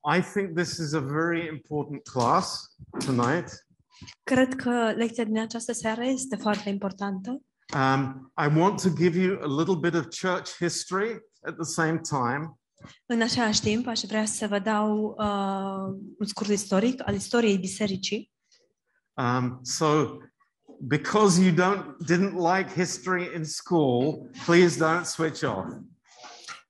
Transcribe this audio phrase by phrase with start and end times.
[0.00, 3.66] I think this is a very important class tonight.
[4.22, 7.42] Cred că lecția din această seară este foarte importantă.
[7.74, 12.00] Um, I want to give you a little bit of church history at the same
[12.00, 12.58] time.
[13.06, 18.32] În același timp, aș vrea să vă dau uh, un scurt istoric al istoriei bisericii.
[19.14, 20.18] Um, so,
[20.80, 25.66] because you don't didn't like history in school, please don't switch off.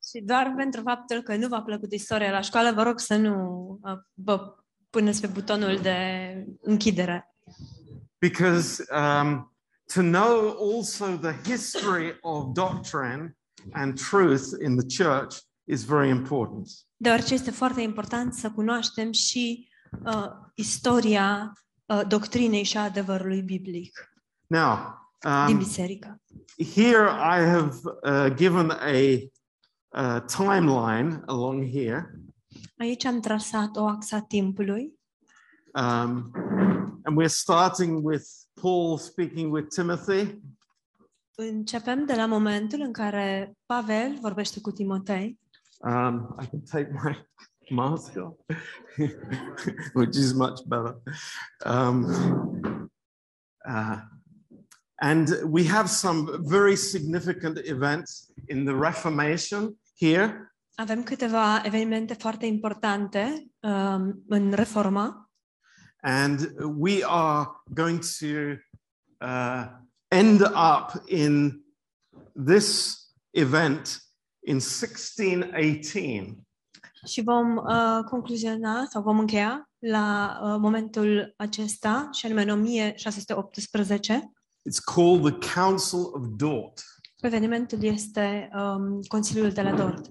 [0.09, 3.69] Și doar pentru faptul că nu v-a plăcut istoria la școală, vă rog să nu
[3.83, 4.55] uh, vă
[4.91, 5.98] puneți pe butonul de
[6.60, 7.34] închidere.
[8.19, 9.56] Because um,
[9.95, 13.36] to know also the history of doctrine
[13.73, 16.69] and truth in the church is very important.
[16.97, 19.69] Deoarece este foarte important să cunoaștem și
[20.05, 21.52] uh, istoria
[21.86, 24.12] uh, doctrinei și a adevărului biblic
[24.47, 24.77] Now,
[25.47, 26.20] din um, biserică.
[26.75, 29.30] here I have uh, given a,
[29.95, 32.20] uh timeline along here,
[32.77, 34.98] Aici am trasat o axa timpului
[35.75, 36.31] um,
[37.05, 38.27] and we're starting with
[38.61, 40.41] Paul speaking with Timothy,
[41.41, 45.41] Începem de la momentul în care Pavel vorbește cu Timotei.
[45.78, 47.27] Um, I can take my
[47.81, 48.39] mask off,
[49.94, 50.97] which is much better.
[51.64, 52.05] Um,
[53.69, 53.98] uh,
[55.00, 60.52] and we have some very significant events in the Reformation here.
[60.74, 65.28] Avem câteva evenimente foarte importante um, în Reforma
[66.00, 68.56] And we are going to
[69.20, 69.66] uh,
[70.08, 71.64] end up in
[72.32, 72.96] this
[73.30, 74.02] event
[74.46, 76.42] in 1618.
[77.06, 84.32] și vom uh, concluziona sau vom încheia la uh, momentul acesta, și anume în 1618.
[84.69, 86.84] It's called the Council of Dort.
[87.20, 90.06] Evenimentul este um, Consiliul de la Dort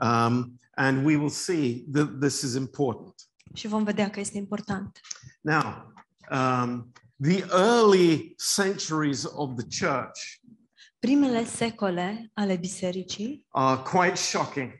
[0.00, 3.14] Um, and we will see that this is important.
[3.54, 5.00] și vom vedea că este important.
[5.40, 5.92] Now,
[6.30, 10.40] um, the early centuries of the church
[10.98, 14.72] Primele secole ale bisericii are quite shocking.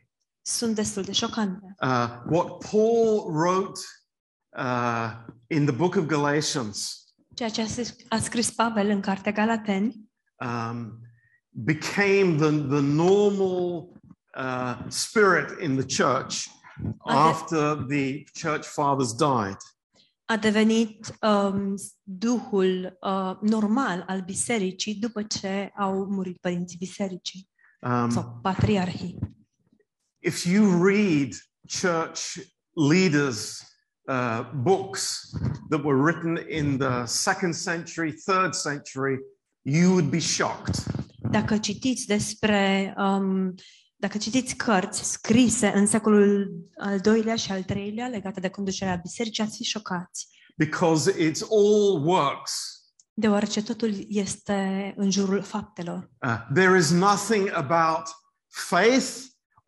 [0.42, 1.74] sunt destul de șocante.
[1.82, 3.80] Uh, what Paul wrote
[4.56, 5.12] uh,
[5.46, 7.07] in the book of Galatians
[7.38, 10.10] Ceea ce a scris- a scris Pavel în Cartea Galateni
[10.44, 11.00] um,
[11.50, 13.88] became the, the normal
[14.38, 16.46] uh, spirit in the church
[17.04, 19.56] after the church fathers died.
[20.24, 27.48] a devenit um, duhul uh, normal al bisericii după ce au murit părinții bisericii
[27.80, 29.18] Um, sau patriarhii.
[30.18, 31.28] if you read
[31.80, 32.20] church
[32.90, 33.67] leaders'
[34.08, 35.30] uh, books
[35.70, 39.18] that were written in the second century, third century,
[39.62, 40.74] you would be shocked.
[41.30, 43.54] Dacă citiți despre um,
[43.96, 49.42] dacă citiți cărți scrise în secolul al doilea și al treilea legate de conducerea bisericii,
[49.44, 50.26] ați fi șocați,
[50.56, 52.52] Because it's all works.
[53.14, 56.10] deoarece totul este în jurul faptelor.
[56.26, 58.02] Uh, there is nothing about
[58.46, 59.08] faith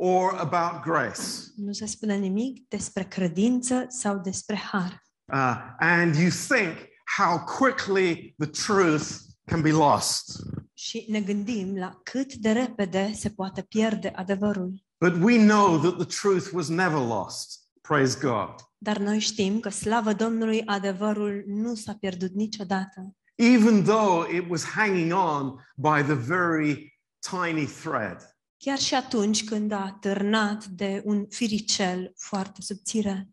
[0.03, 1.23] or about grace.
[1.57, 5.03] Nu se spune nimic despre credință sau despre har.
[5.33, 6.77] Uh, and you think
[7.19, 9.05] how quickly the truth
[9.45, 10.41] can be lost.
[10.75, 14.85] Și ne gândim la cât de repede se poate pierde adevărul.
[15.01, 17.61] But we know that the truth was never lost.
[17.81, 18.55] Praise God.
[18.79, 23.17] Dar noi știm că, slavă Domnului, adevărul nu s-a pierdut niciodată.
[23.35, 27.01] Even though it was hanging on by the very
[27.31, 28.39] tiny thread.
[28.65, 33.29] Chiar și atunci când a târnat de un firicel foarte subțire.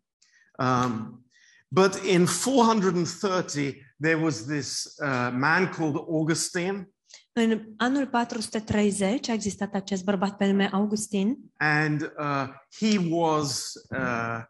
[0.58, 1.24] Um,
[1.68, 6.88] but in 430, there was this uh, man called Augustine,
[7.32, 14.42] În anul 430 a existat acest bărbat pe nume Augustin and uh, he was uh,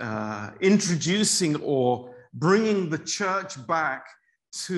[0.00, 4.20] uh, introducing or bringing the church back
[4.66, 4.74] to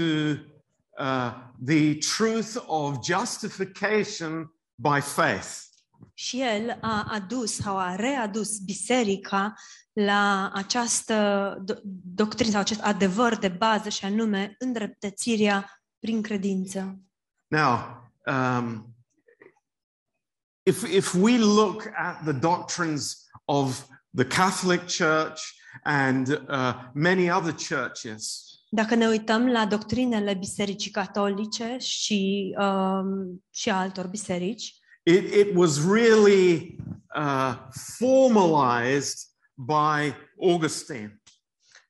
[0.99, 1.33] uh,
[1.65, 5.67] the truth of justification by faith.
[6.15, 9.55] și el a adus sau a readus biserica
[9.93, 11.81] la această do-
[12.15, 16.99] doctrină sau acest adevăr de bază și anume îndreptățirea prin credință.
[17.47, 17.79] Now,
[18.27, 18.97] um,
[20.63, 23.87] if, if we look at the doctrines of
[24.17, 25.43] the Catholic Church
[25.83, 33.71] and uh, many other churches, Dacă ne uităm la doctrinele bisericii catolice și, um, și
[33.71, 34.78] altor biserici,
[35.09, 36.77] it, it was really
[37.15, 37.55] uh,
[37.97, 39.19] formalized
[39.55, 41.23] by Augustine.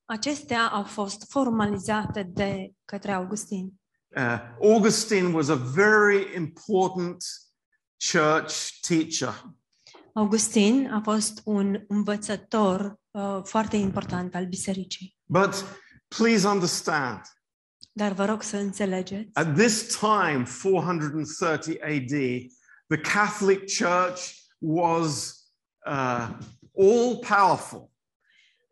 [0.04, 3.72] acestea au fost formalizate de către Augustin.
[4.16, 7.24] Uh, Augustine was a very important
[8.12, 9.44] church teacher.
[10.12, 15.16] Augustin a fost un învățător uh, foarte important al bisericii.
[15.24, 15.64] But
[16.08, 17.20] please understand,
[17.92, 22.12] Dar vă rog să înțelegeți, at this time, 430 AD,
[22.88, 25.36] the Catholic Church was
[25.86, 26.28] uh,
[26.78, 27.90] all powerful.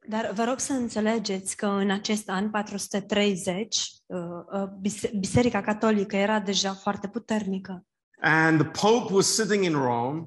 [0.08, 4.18] dar vă rog să înțelegeți că în acest an 430 uh,
[4.52, 7.84] uh, bise- Biserica Catolică era deja foarte puternică.
[8.20, 10.26] And the Pope was sitting in Rome,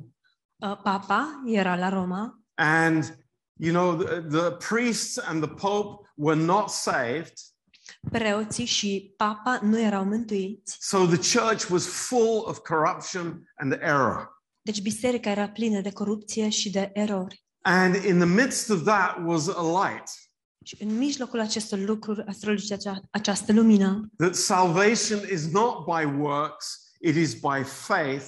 [0.61, 3.17] Uh, Papa era la Roma and
[3.53, 7.33] you know, the, the priests and the Pope were not saved.
[8.11, 10.77] Preoții și papa nu erau mântuiți.
[10.79, 14.37] So the church was full of corruption and error.
[14.61, 17.43] Deci biserica era plină de corupție și de erori.
[17.61, 20.09] And in the midst of that was a light
[20.65, 26.21] Și în mijlocul acestor lucruri a strălucit acea, această lumină, that salvation is not by
[26.21, 28.25] works, it is by faith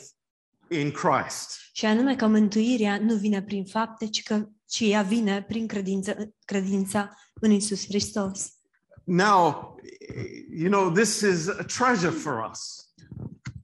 [0.69, 1.59] in Christ.
[1.73, 6.33] și anume că mântuirea nu vine prin fapte, ci, că, ci ea vine prin credință,
[6.45, 8.49] credința în Isus Hristos.
[9.11, 9.75] Now,
[10.49, 12.91] you know, this is a treasure for us,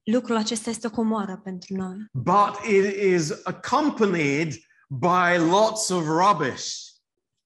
[0.03, 4.53] Lucrul acesta este o comoară pentru noi, but it is accompanied
[4.88, 6.88] by lots of rubbish.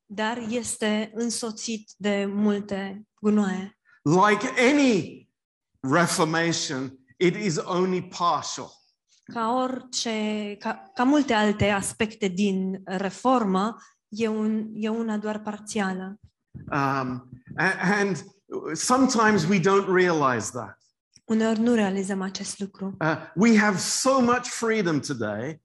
[0.05, 3.79] dar este însoțit de multe gunoaie.
[4.03, 5.27] Like any
[5.79, 8.71] reformation, it is only partial.
[9.23, 13.75] Ca orice, ca, ca multe alte aspecte din reformă,
[14.09, 16.19] e, un, e una doar parțială.
[16.71, 18.23] Um, a- and
[18.73, 20.77] sometimes we don't realize that.
[21.25, 22.97] Uneori nu realizăm acest lucru.
[22.99, 25.61] Uh, we have so much freedom today.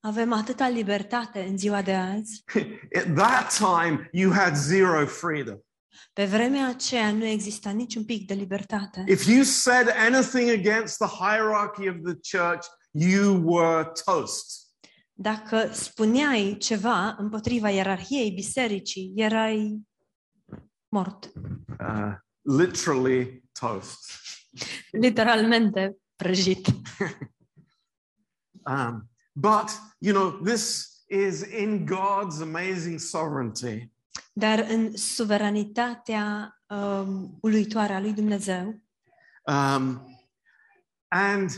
[0.00, 2.44] Avem atâta libertate în ziua de azi.
[3.06, 5.58] At that time, you had zero freedom.
[6.12, 9.04] Pe vremea aceea nu exista niciun pic de libertate.
[9.06, 14.60] If you said anything against the hierarchy of the church, you were toast.
[15.12, 19.80] Dacă spuneai ceva împotriva ierarhiei bisericii, erai
[20.92, 21.32] mort.
[21.80, 23.98] Uh, literally toast.
[24.90, 26.66] Literalmente prăjit.
[28.64, 33.90] Um, but, you know, this is in God's amazing sovereignty.
[34.32, 38.82] Dar în suveranitatea um, uluitoare a lui Dumnezeu,
[39.44, 40.00] Um,
[41.08, 41.50] and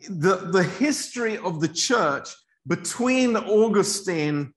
[0.00, 2.30] the, the history of the church
[2.66, 4.54] between Augustine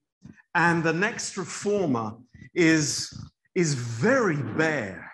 [0.54, 2.18] and the next reformer
[2.54, 3.10] is,
[3.56, 5.06] is very bare.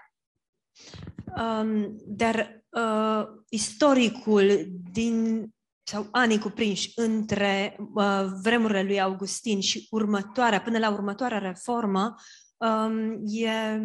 [1.35, 5.49] um, dar uh, istoricul din
[5.83, 12.15] sau anii cuprinși între uh, vremurile lui Augustin și următoarea, până la următoarea reformă,
[12.57, 13.81] um, e,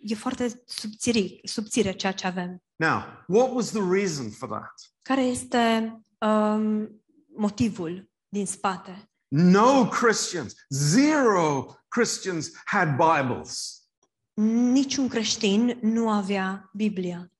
[0.00, 2.62] e foarte subțiri, subțire ceea ce avem.
[2.76, 4.72] Now, what was the reason for that?
[5.02, 7.02] Care este um,
[7.36, 9.07] motivul din spate?
[9.28, 13.82] No Christians, zero Christians had Bibles.
[14.72, 17.32] Niciun creștin nu avea Biblia.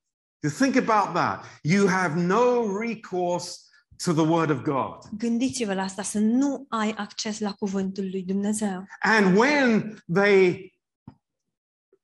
[0.43, 1.44] You think about that.
[1.62, 3.58] You have no recourse
[4.05, 5.19] to the Word of God.
[5.19, 8.87] Gândiți-vă la asta, să nu ai acces la cuvântul lui Dumnezeu.
[9.00, 10.73] And when they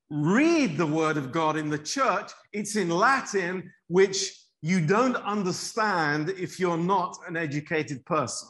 [0.09, 6.29] read the Word of God in the church, it's in Latin, which you don't understand
[6.29, 8.49] if you're not an educated person.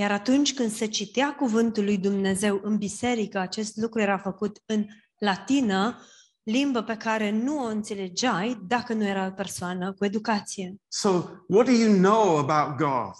[0.00, 4.86] Iar atunci când se citea cuvântul lui Dumnezeu în biserică, acest lucru era făcut în
[5.18, 5.98] latină,
[6.42, 10.74] limbă pe care nu o înțelegeai dacă nu era o persoană cu educație.
[10.88, 11.08] So,
[11.48, 13.12] what do you know about God?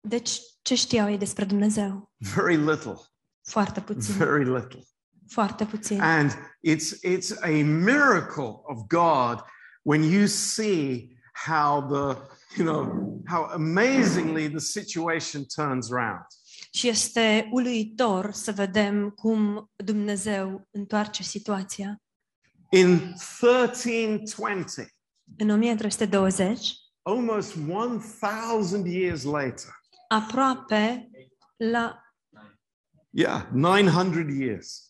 [0.00, 2.12] Deci, ce știau ei despre Dumnezeu?
[2.34, 2.96] Very little,
[3.42, 4.14] Foarte puțin.
[4.14, 4.82] very little.
[5.28, 6.00] Foarte puțin.
[6.00, 6.30] And
[6.68, 9.44] it's it's a miracle of God
[9.82, 11.08] when you see
[11.46, 12.22] how the
[12.56, 16.24] you know how amazingly the situation turns around.
[16.72, 22.02] Și este uluitor să vedem cum Dumnezeu întoarce situația.
[22.70, 24.88] In 1320,
[25.36, 26.70] În 1320,
[27.02, 29.70] almost 1000 years later,
[30.08, 31.10] aproape
[31.56, 32.02] la
[33.10, 34.88] yeah, 900 years.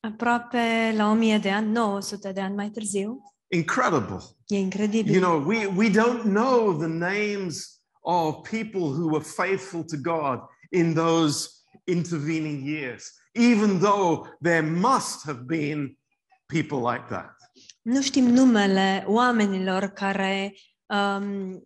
[0.00, 4.20] aproape la 1000 de ani, 900 de ani mai târziu, Incredible.
[4.48, 10.38] You know, we, we don't know the names of people who were faithful to God
[10.70, 15.96] in those intervening years, even though there must have been
[16.46, 17.34] people like that.
[17.82, 20.54] Nu știm numele oamenilor care
[20.86, 21.64] um,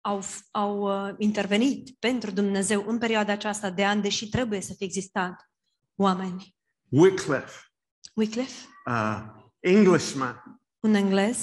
[0.00, 4.86] au, au uh, intervenit pentru Dumnezeu în perioada aceasta de ani, deși trebuie să fie
[4.86, 5.50] existat
[5.96, 6.54] oameni.
[6.88, 7.72] Wycliffe,
[8.14, 9.22] Wycliffe, uh,
[9.60, 10.55] Englishman,
[10.86, 11.38] un englez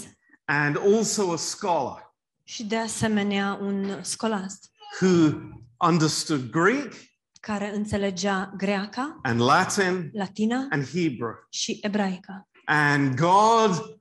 [0.46, 4.72] and also a scholar și de asemenea un scolast,
[5.02, 5.32] who
[5.78, 6.94] understood Greek
[7.40, 11.34] care înțelegea greaca, and Latin latina and Hebrew.
[11.50, 12.48] și ebraica.
[12.66, 14.00] And God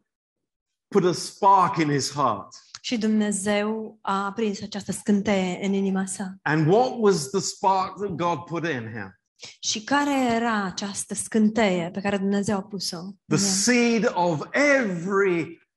[0.89, 2.49] put a spark in his heart.
[2.81, 6.35] Și Dumnezeu a aprins această scânteie în inima sa.
[6.43, 9.21] And what was the spark that God put in him?
[9.61, 12.99] Și care era această scânteie pe care Dumnezeu a pus-o?
[12.99, 13.39] în The el?
[13.39, 15.69] seed of every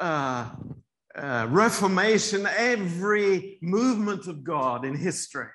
[0.00, 0.52] uh,
[1.22, 5.48] uh, reformation, every movement of God in history.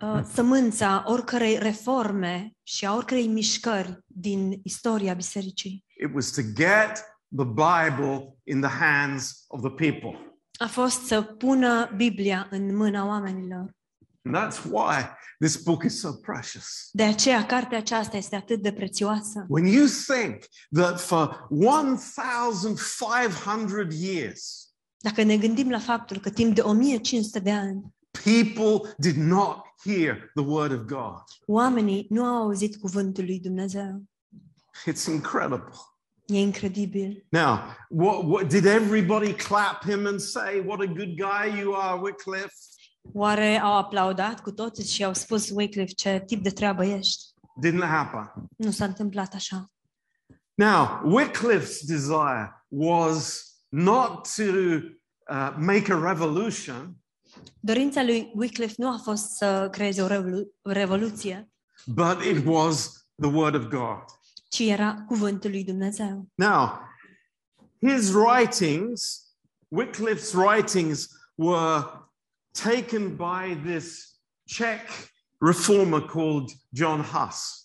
[0.00, 7.04] Uh, Sămânța oricărei reforme și a oricărei mișcări din istoria bisericii It was to get
[7.36, 10.36] the Bible in the hands of the people.
[10.58, 13.70] a fost să pună Biblia în mâna oamenilor.
[14.26, 16.88] And that's why this book is so precious.
[16.92, 19.46] De aceea, cartea aceasta este atât de prețioasă.
[19.48, 26.60] When you think that for 1,500 years, Dacă ne gândim la faptul că timp de
[26.60, 32.76] 1500 de ani people did not hear the word of God, oamenii nu au auzit
[32.76, 34.02] cuvântul lui Dumnezeu.
[34.86, 35.74] it's incredible.
[36.26, 37.26] E incredibil.
[37.28, 37.58] Now,
[37.90, 42.54] what, what did everybody clap him and say, What a good guy you are, Wycliffe?
[43.12, 47.22] Oare au aplaudat cu toții și au spus Wycliffe ce tip de treabă ești?
[47.66, 48.32] Didn't happen.
[48.56, 49.70] Nu s-a întâmplat așa.
[50.54, 50.86] Now,
[51.20, 56.96] Wycliffe's desire was not to uh, make a revolution,
[57.60, 61.48] Dorința lui Wycliffe nu a fost să creeze o revolu- revoluție,
[61.86, 64.04] but it was the word of God.
[64.48, 66.28] ci era cuvântul lui Dumnezeu.
[66.34, 66.78] Now,
[67.80, 69.22] his writings,
[69.68, 71.82] Wycliffe's writings, were
[72.62, 77.62] taken by this Czech reformer called John Huss.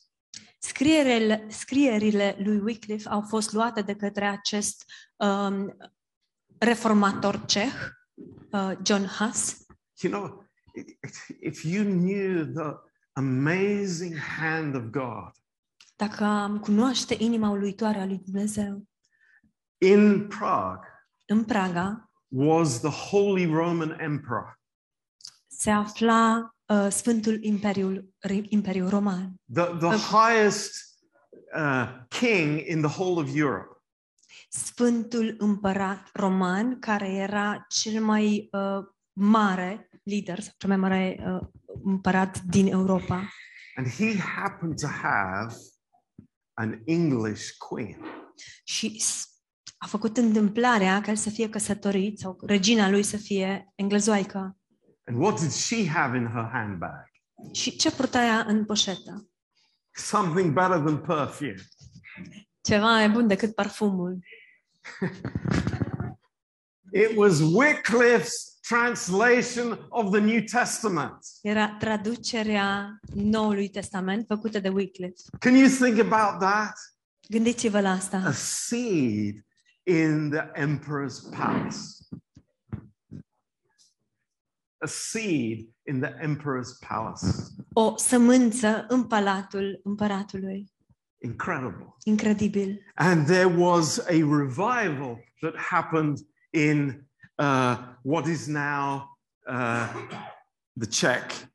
[0.59, 5.77] Scrierile, scrierile lui Wycliffe au fost luate de către acest um,
[6.57, 7.73] reformator ceh,
[8.51, 9.65] uh, John Huss.
[10.01, 10.45] You know,
[11.39, 12.75] if you knew the
[13.13, 15.31] amazing hand of God
[15.95, 18.87] Dacă am cunoaște inima uluitoare a lui Dumnezeu,
[19.77, 20.87] in Prague
[21.25, 24.58] în Praga was the Holy Roman Emperor,
[25.59, 30.71] se afla uh, Sfântul Imperiul, Ri- Imperiul Roman, the, the highest
[31.55, 33.67] uh, king in the whole of Europe.
[34.49, 41.47] Sfântul Împărat Roman, care era cel mai uh, mare lider, sau cel mai mare uh,
[41.83, 43.29] împărat din Europa.
[43.75, 45.55] And he happened to have
[46.53, 47.97] an English queen.
[48.63, 49.27] Și s-
[49.77, 54.57] a făcut întâmplarea ca el să fie căsătorit sau regina lui să fie englezoaică.
[55.09, 57.05] And what did she have in her handbag?
[57.53, 59.29] Și ce purta ea în poșetă?
[59.91, 61.55] Something better than perfume.
[62.61, 64.19] Ceva mai bun decât parfumul.
[66.91, 71.17] It was Wycliffe's translation of the New Testament.
[71.41, 75.21] Era traducerea Noului Testament făcută de Wycliffe.
[75.39, 76.73] Can you think about that?
[77.27, 79.35] Gândiți-vă la A seed
[79.83, 81.77] in the emperor's palace.
[84.81, 87.25] A seed in the emperor's palace.
[87.73, 90.73] O sămânță în palatul împăratului.
[91.17, 91.95] Incredible.
[92.03, 92.91] Incredibil.
[92.95, 96.17] And there was a revival that happened
[96.49, 99.17] in uh, what is now
[99.47, 99.93] uh,
[100.79, 101.49] the Czech.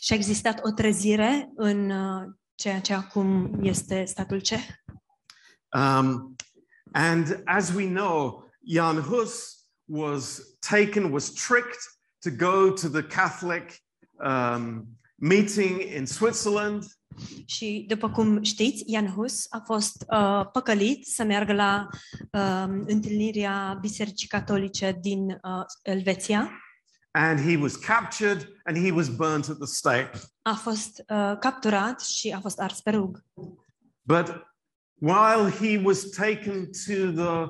[0.00, 2.22] Și a existat o trezire în uh,
[2.54, 4.66] ceea ce acum este statul ceh.
[5.76, 6.36] Um,
[6.92, 11.80] and as we know, Jan Hus was taken, was tricked
[12.18, 13.82] to go to the Catholic
[14.12, 16.84] um, meeting in Switzerland.
[17.44, 21.88] Și după cum știți, Jan Hus a fost uh, păcălit să meargă la
[22.32, 26.50] uh, întâlnirea Bisericii Catolice din uh, Elveția.
[27.10, 30.10] And he was captured and he was burnt at the stake.
[30.42, 33.24] A fost uh, capturat și a fost ars pe rug.
[34.02, 34.26] But
[34.98, 37.46] while he was taken to the,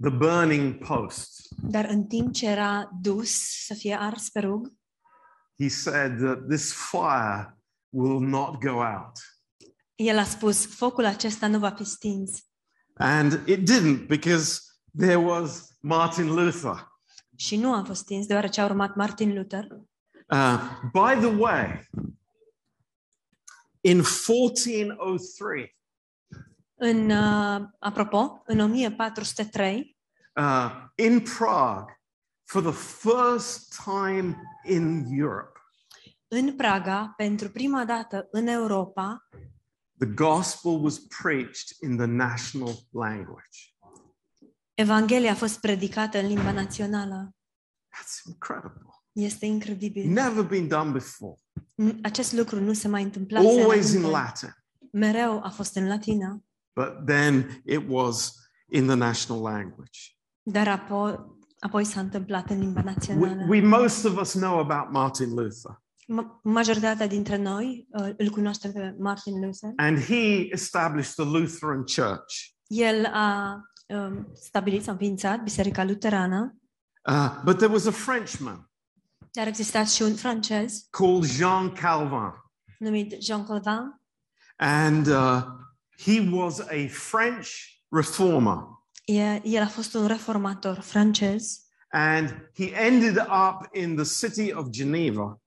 [0.00, 3.30] the burning post, Dar în timp ce era dus
[3.66, 4.72] să fie ars pe rug,
[5.58, 7.58] he said that this fire
[7.88, 9.18] will not go out.
[9.94, 12.38] el a spus, focul acesta nu va fi stins.
[12.94, 14.60] And it didn't because
[14.98, 16.92] there was Martin Luther.
[17.36, 19.66] Și nu a fost stins, deoarece a urmat Martin Luther.
[20.28, 20.60] Uh,
[20.92, 21.88] by the way,
[23.80, 25.76] in 1403,
[26.86, 29.98] În, uh, apropo, în 1403,
[30.36, 32.00] uh, in Prague,
[32.44, 34.36] for the first time
[34.68, 35.58] in Europe,
[36.28, 39.28] în Praga, pentru prima dată în Europa,
[39.98, 43.58] the gospel was preached in the national language.
[44.74, 47.34] Evanghelia a fost predicată în limba națională.
[47.96, 48.90] That's incredible.
[49.12, 50.10] Este incredibil.
[50.10, 51.40] Never been done before.
[51.82, 54.18] N- Acest lucru nu se mai întâmplase Always in înainte.
[54.18, 54.54] Latin.
[54.92, 58.34] Mereu a fost în latină, But then it was
[58.68, 59.98] in the national language.
[60.42, 61.18] dar apoi,
[61.58, 63.46] apoi s-a întâmplat în limba We, națională.
[63.48, 65.82] we most of us know about Martin Luther.
[66.12, 69.72] Ma- Majoritatea dintre noi uh, îl cunoaștem pe Martin Luther.
[69.76, 72.34] And he established the Lutheran Church.
[72.66, 76.56] El a um, stabilit, s-a înființat Biserica Luterană,
[77.10, 78.70] Uh, but there was a Frenchman
[79.32, 82.32] dar a existat și un francez called Jean Calvin.
[82.78, 84.00] numit Jean Calvin
[84.56, 85.42] And uh,
[85.98, 87.48] he was a French
[87.88, 88.58] reformer.
[89.04, 91.62] E- El a fost un reformator francez.
[91.90, 95.40] And he ended up in the city of Geneva.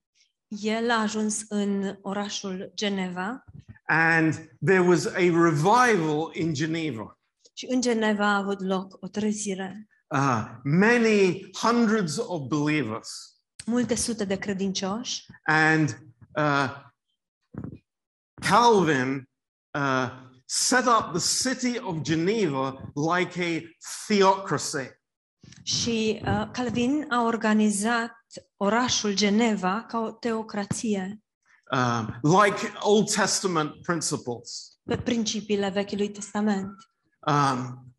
[0.62, 3.44] El a ajuns în orașul Geneva
[3.90, 4.34] And
[4.66, 7.20] there was a revival in Geneva.
[7.54, 9.88] și în Geneva a avut loc o trezire.
[10.08, 13.36] Uh, many hundreds of believers.
[13.66, 15.98] Multe sute de credincioși And
[16.36, 16.70] uh,
[18.42, 19.30] Calvin
[19.74, 20.10] uh,
[20.50, 23.62] set up the city of Geneva like a
[24.08, 24.90] theocracy.
[25.64, 28.16] și uh, Calvin a organizat
[28.58, 31.22] orașul Geneva ca o teocrație
[31.72, 34.80] um, like Old Testament principles.
[34.84, 36.76] pe principiile Vechiului Testament.
[37.20, 37.94] Um,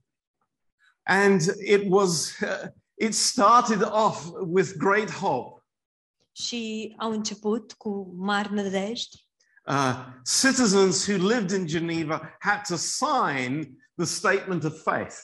[1.02, 5.62] and it was, uh, it started off with great hope.
[6.32, 9.27] Și au început cu mari nădejdi.
[9.68, 9.94] Uh,
[10.24, 15.16] citizens who lived in Geneva had to sign the statement of faith.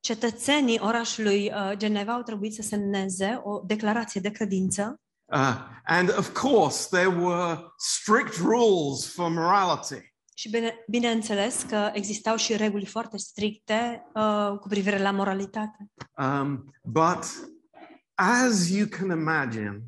[0.00, 4.96] Cetățenii orașului uh, Geneva au trebuit să semneze o declarație de credință
[5.32, 10.12] Uh, and of course, there were strict rules for morality.
[10.34, 15.90] și bine, bineînțeles că existau și reguli foarte stricte uh, cu privire la moralitate.
[16.16, 17.24] Um, but
[18.14, 19.82] as you can imagine,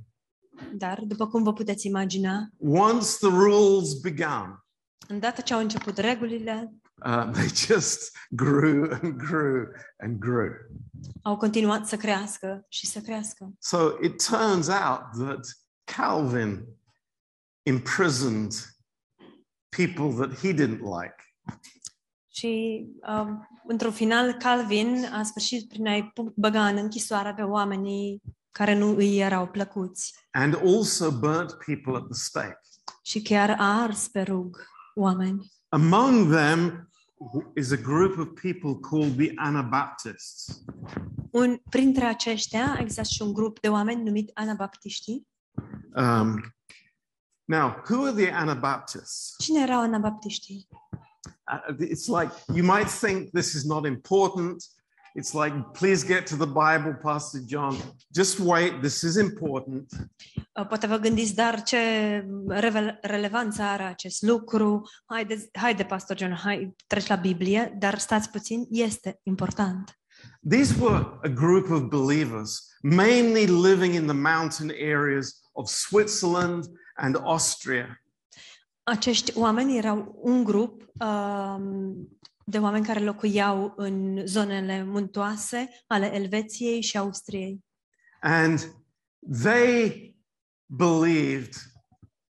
[0.73, 4.65] Dar, după cum vă puteți imagina, once the rules began,
[5.09, 6.73] îndată ce au început regulile,
[7.07, 9.67] uh, they just grew and grew
[9.99, 10.51] and grew.
[11.23, 13.53] au continuat să crească și să crească.
[13.59, 15.47] So it turns out that
[15.97, 16.65] Calvin
[17.63, 18.53] imprisoned
[19.69, 21.15] people that he didn't like.
[22.33, 23.27] Și, uh,
[23.67, 28.23] într-un final, Calvin a sfârșit prin a-i pu- băga în închisoare pe oamenii
[28.55, 30.15] care nu îi erau plăcuți.
[30.31, 32.61] and also burnt people at the stake.
[33.03, 35.53] Și chiar a ars pe rug oameni.
[35.69, 36.89] Among them
[37.57, 40.65] is a group of people called the Anabaptists.
[41.31, 45.29] Un, printre aceștia există și un grup de oameni numit anabaptiștii.
[45.95, 46.55] Um,
[47.45, 49.35] now, who are the Anabaptists?
[49.39, 50.69] Cine erau anabaptiștii?
[51.69, 54.65] Uh, it's like you might think this is not important.
[55.17, 57.77] It's like, please get to the Bible, Pastor John.
[58.11, 59.93] Just wait, this is important.
[60.53, 61.79] Uh, Poate vă gândiți, dar ce
[62.49, 64.83] revel- relevanță are acest lucru?
[65.05, 69.99] Haide, haide Pastor John, hai, treci la Biblie, dar stați puțin, este important.
[70.49, 76.65] These were a group of believers, mainly living in the mountain areas of Switzerland
[76.97, 78.03] and Austria.
[78.83, 82.09] Acești oameni erau un grup um,
[82.45, 87.65] de oameni care locuiau în zonele muntoase ale Elveției și Austriei.
[88.21, 88.75] And
[89.43, 90.17] they
[90.67, 91.53] believed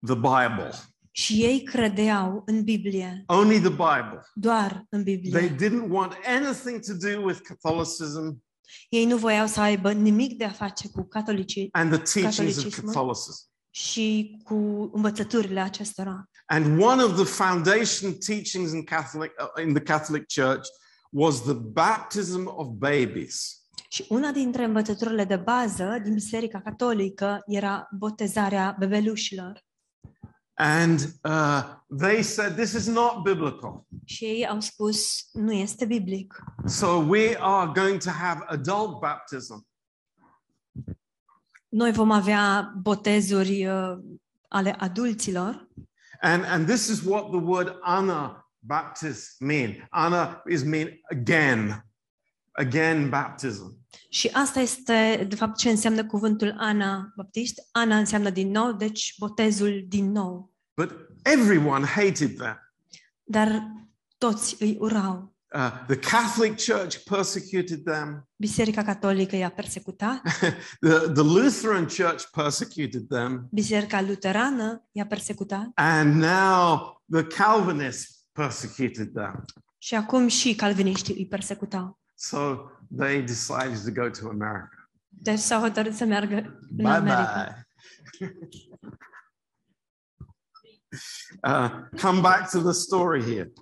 [0.07, 0.71] the Bible,
[1.11, 4.21] Și ei credeau în Biblie, only the Bible.
[4.35, 5.55] doar în They Biblie.
[5.57, 8.43] didn't want anything to do with Catholicism
[8.89, 12.63] Ei nu voiau să aibă nimic de a face cu catolicii and the teachings of
[12.63, 12.87] Catholicism.
[12.87, 13.49] Catholicism.
[13.71, 14.55] și cu
[14.93, 16.25] învățăturile acestora.
[16.47, 20.67] And one of the foundation teachings in Catholic uh, in the Catholic Church
[21.11, 23.59] was the baptism of babies.
[23.89, 29.65] Și una dintre învățăturile de bază din Biserica Catolică era botezarea bebelușilor.
[30.57, 31.63] And uh,
[31.99, 33.87] they said this is not biblical.
[34.05, 36.45] Și ei au spus, nu este biblic.
[36.67, 39.67] So we are going to have adult baptism.
[41.69, 43.99] Noi vom avea botezuri uh,
[44.49, 45.69] ale adulților
[46.25, 49.83] And, and this is what the word Anna Baptist mean.
[49.93, 51.85] Anna is mean again,
[52.53, 53.85] again baptism.
[54.09, 57.69] și asta este, de fapt, ce înseamnă cuvântul Ana Baptist.
[57.73, 60.53] Ana înseamnă din nou, deci botezul din nou.
[60.75, 62.59] But everyone hated them.
[63.23, 63.71] Dar
[64.19, 65.34] toți îi urau.
[65.55, 68.29] Uh, the Catholic Church persecuted them.
[68.37, 70.23] Biserica Catolică i-a persecutat,
[70.81, 73.49] the, the Lutheran Church persecuted them.
[73.53, 79.45] Biserica Luterană i-a persecutat And now the Calvinists persecuted them.
[79.79, 82.01] și acum și calviniștii îi persecutau.
[82.15, 82.57] So
[82.97, 84.89] they decided to go to America.
[85.09, 87.67] Deci s-au hotărât să meargă în Bye America.
[88.19, 88.29] bye.
[91.43, 93.53] uh, come back to the story here.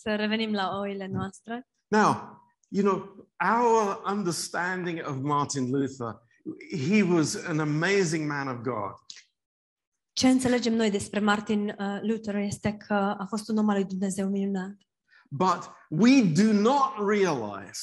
[0.00, 1.68] Să revenim la oile noastre.
[1.88, 6.20] Now, you know, our understanding of Martin Luther,
[6.70, 8.94] he was an amazing man of God.
[10.12, 13.84] Ce înțelegem noi despre Martin uh, Luther este că a fost un om al lui
[13.84, 14.76] Dumnezeu minunat.
[15.30, 17.82] But we do not realize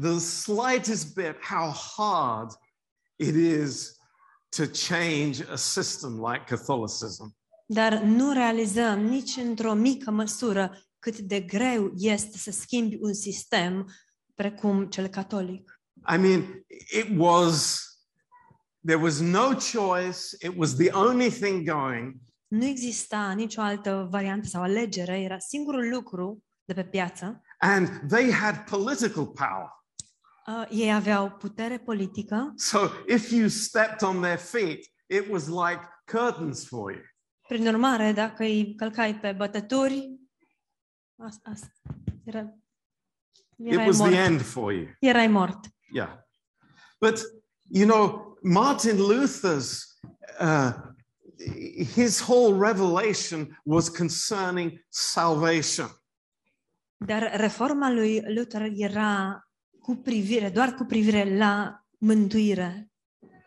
[0.00, 2.50] the slightest bit how hard
[3.16, 3.96] it is
[4.56, 7.39] to change a system like Catholicism.
[7.72, 13.92] Dar nu realizăm nici într-o mică măsură cât de greu este să schimbi un sistem
[14.34, 15.80] precum cel catolic.
[16.14, 17.82] I mean, it was,
[18.86, 22.14] there was no choice, it was the only thing going.
[22.48, 27.42] Nu exista nicio altă variantă sau alegere, era singurul lucru de pe piață.
[27.58, 29.84] And they had political power.
[30.46, 32.78] Uh, ei aveau putere politică, So
[33.08, 37.02] if you stepped on their feet, it was like curtains for you.
[37.50, 40.20] Prin urmare, dacă îi călcai pe bătături,
[41.16, 41.72] asta, asta
[42.24, 42.54] era,
[43.56, 44.12] It was mort.
[44.12, 44.86] the end for you.
[45.00, 45.58] Erai mort.
[45.92, 46.08] Yeah.
[47.00, 47.20] But,
[47.68, 49.98] you know, Martin Luther's,
[50.40, 50.72] uh,
[51.94, 55.88] his whole revelation was concerning salvation.
[56.96, 59.40] Dar reforma lui Luther era
[59.80, 62.90] cu privire, doar cu privire la mântuire.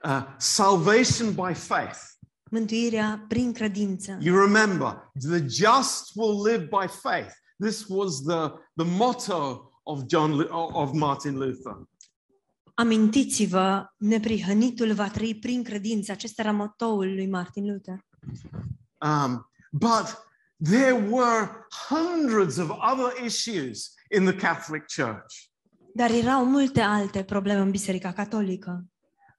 [0.03, 2.12] Uh, salvation by faith.
[2.53, 4.17] Mântuirea prin credință.
[4.21, 7.33] You remember, the just will live by faith.
[7.59, 11.87] This was the, the motto of John Lu- of Martin Luther.
[12.73, 16.11] Amintiți-vă, neprihănitul va trăi prin credință.
[16.11, 18.05] Acesta era motoul lui Martin Luther.
[19.01, 20.25] Um, but
[20.69, 21.49] there were
[21.89, 25.51] hundreds of other issues in the Catholic Church.
[25.93, 28.85] Dar erau multe alte probleme în Biserica Catolică.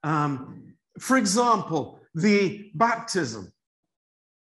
[0.03, 0.55] Um,
[0.99, 3.53] for example, the baptism,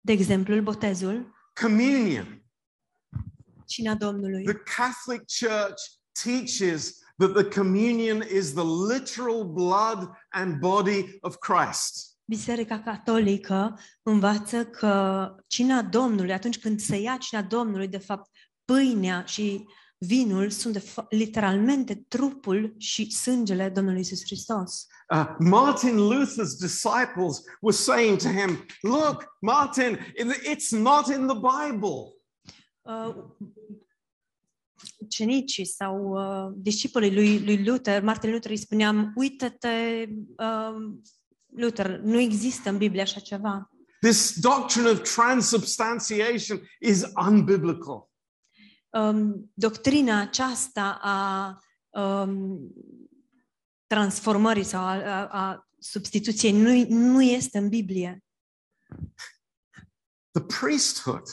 [0.01, 2.43] De exemplu, botezul, communion.
[3.65, 4.43] cina Domnului.
[4.43, 5.81] The Catholic Church
[6.23, 12.13] teaches that the communion is the literal blood and body of Christ.
[12.25, 18.29] Biserica Catolică învață că cina Domnului, atunci când se ia cina Domnului, de fapt,
[18.65, 19.65] pâinea și
[19.97, 24.87] vinul sunt literalmente trupul și sângele Domnului Isus Hristos.
[25.13, 29.97] Uh, Martin Luther's disciples were saying to him, Look, Martin,
[30.51, 32.13] it's not in the Bible.
[32.81, 33.15] Uh,
[34.97, 40.05] ucenicii sau uh, discipolii lui, lui Luther, Martin Luther, îi spuneam, uită-te,
[40.37, 40.93] uh,
[41.45, 43.69] Luther, nu există în Biblie așa ceva.
[44.01, 48.09] This doctrine of transubstantiation is unbiblical.
[48.95, 51.59] Um, doctrina aceasta a
[52.01, 52.59] um,
[53.87, 58.23] transformării sau a, a, a substituției nu, nu este în Biblie.
[60.31, 61.23] The priesthood.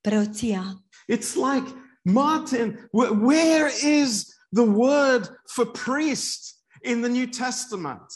[0.00, 0.84] Preoția.
[1.12, 8.06] It's like, Martin, wh- where is the word for priest in the New Testament?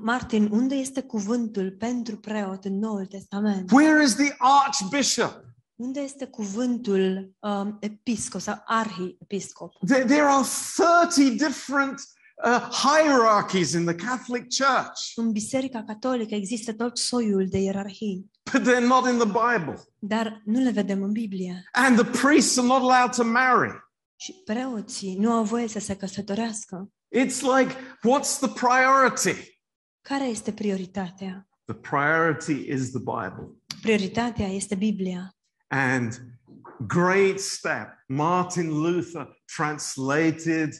[0.00, 3.70] Martin, unde este cuvântul pentru preot în Noul Testament?
[3.70, 5.43] Where is the archbishop?
[5.76, 9.72] Unde este cuvântul um, episcop sau arhiepiscop?
[9.86, 10.44] There, there are
[11.08, 12.00] 30 different
[12.44, 18.62] uh, hierarchies in the Catholic Church, În Biserica Catolică există tot soiul de ierarhii, but
[18.62, 19.80] they're not in the Bible.
[19.98, 21.64] dar nu le vedem în Biblie.
[21.72, 23.82] And the priests are not allowed to marry.
[24.16, 26.90] Și preoții nu au voie să se căsătorească.
[27.16, 27.74] It's like,
[28.08, 29.60] what's the priority?
[30.02, 31.48] Care este prioritatea?
[31.64, 33.50] The priority is the Bible.
[33.82, 35.36] Prioritatea este Biblia.
[35.74, 36.12] And
[36.86, 40.72] great step, Martin Luther translated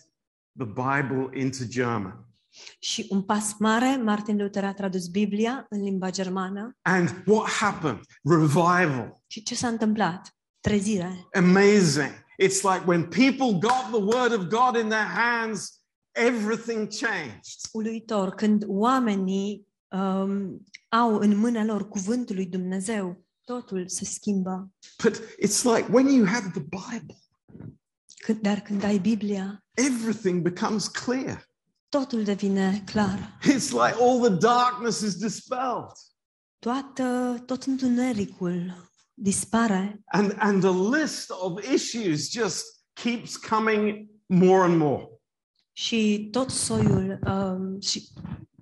[0.56, 2.24] the Bible into German.
[2.78, 6.76] Și un pas mare, Martin Luther a tradus Biblia în limba germană.
[6.82, 8.00] And what happened?
[8.22, 9.22] Revival.
[9.26, 10.36] Și ce s-a întâmplat?
[10.60, 11.28] Trezire.
[11.32, 12.24] Amazing.
[12.42, 15.80] It's like when people got the word of God in their hands,
[16.12, 17.58] everything changed.
[17.72, 24.70] Uluitor, când oamenii um, au în mâna lor cuvântul lui Dumnezeu, totul se schimbă.
[25.02, 27.16] But it's like when you have the Bible,
[28.16, 31.48] Când, dar când ai Biblia, everything becomes clear.
[31.88, 33.38] totul devine clar.
[33.42, 35.92] It's like all the darkness is dispelled.
[36.58, 44.76] Toată, tot întunericul dispare And, and the list of issues just keeps coming more and
[44.78, 45.08] more.
[45.72, 48.08] și tot soiul um, și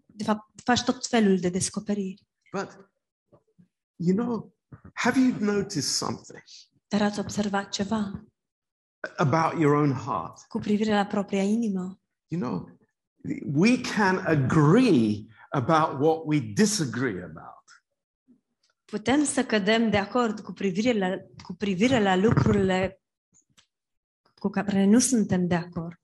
[0.06, 2.22] de fapt faci tot felul de descoperiri.
[2.52, 2.90] But,
[3.96, 4.54] you know,
[4.92, 6.42] have you noticed something?
[6.88, 8.24] Dar ați observat ceva?
[9.16, 10.38] about your own heart.
[10.48, 12.00] cu privire la propria inimă.
[12.28, 12.78] You know,
[13.52, 17.60] we can agree about what we disagree about.
[18.84, 21.08] Putem să cădem de acord cu privire la,
[21.42, 23.00] cu privire la lucrurile
[24.38, 26.00] cu care nu suntem de acord.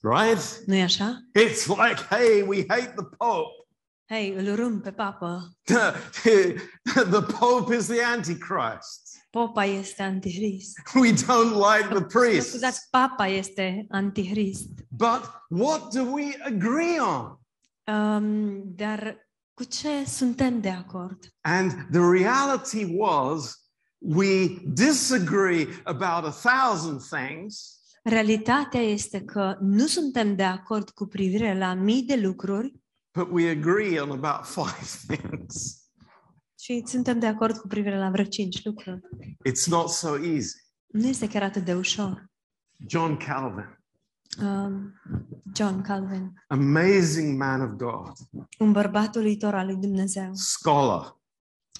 [0.00, 0.62] Right?
[0.66, 1.20] nu e așa?
[1.38, 3.65] It's like, hey, we hate the Pope.
[4.08, 5.50] Hei, îl urâm pe papă.
[7.10, 9.26] the Pope is the Antichrist.
[9.30, 10.78] Popa este antihrist.
[10.94, 12.48] We don't like the Mă priest.
[12.48, 14.68] Scuzați, papa este antihrist.
[14.88, 17.38] But what do we agree on?
[17.96, 21.34] Um, dar cu ce suntem de acord?
[21.40, 23.56] And the reality was,
[23.98, 27.76] we disagree about a thousand things,
[28.08, 32.74] Realitatea este că nu suntem de acord cu privire la mii de lucruri
[33.16, 35.80] but we agree on about five things.
[36.58, 39.00] și suntem de acord cu privire la vreo cinci lucruri.
[39.48, 40.54] It's not so easy.
[40.86, 42.30] Nu este chiar atât de ușor.
[42.86, 43.74] John Calvin,
[44.42, 44.92] Um,
[45.54, 48.12] John Calvin, amazing man of God,
[48.58, 51.20] un bărbat uluitor al lui Dumnezeu, scholar.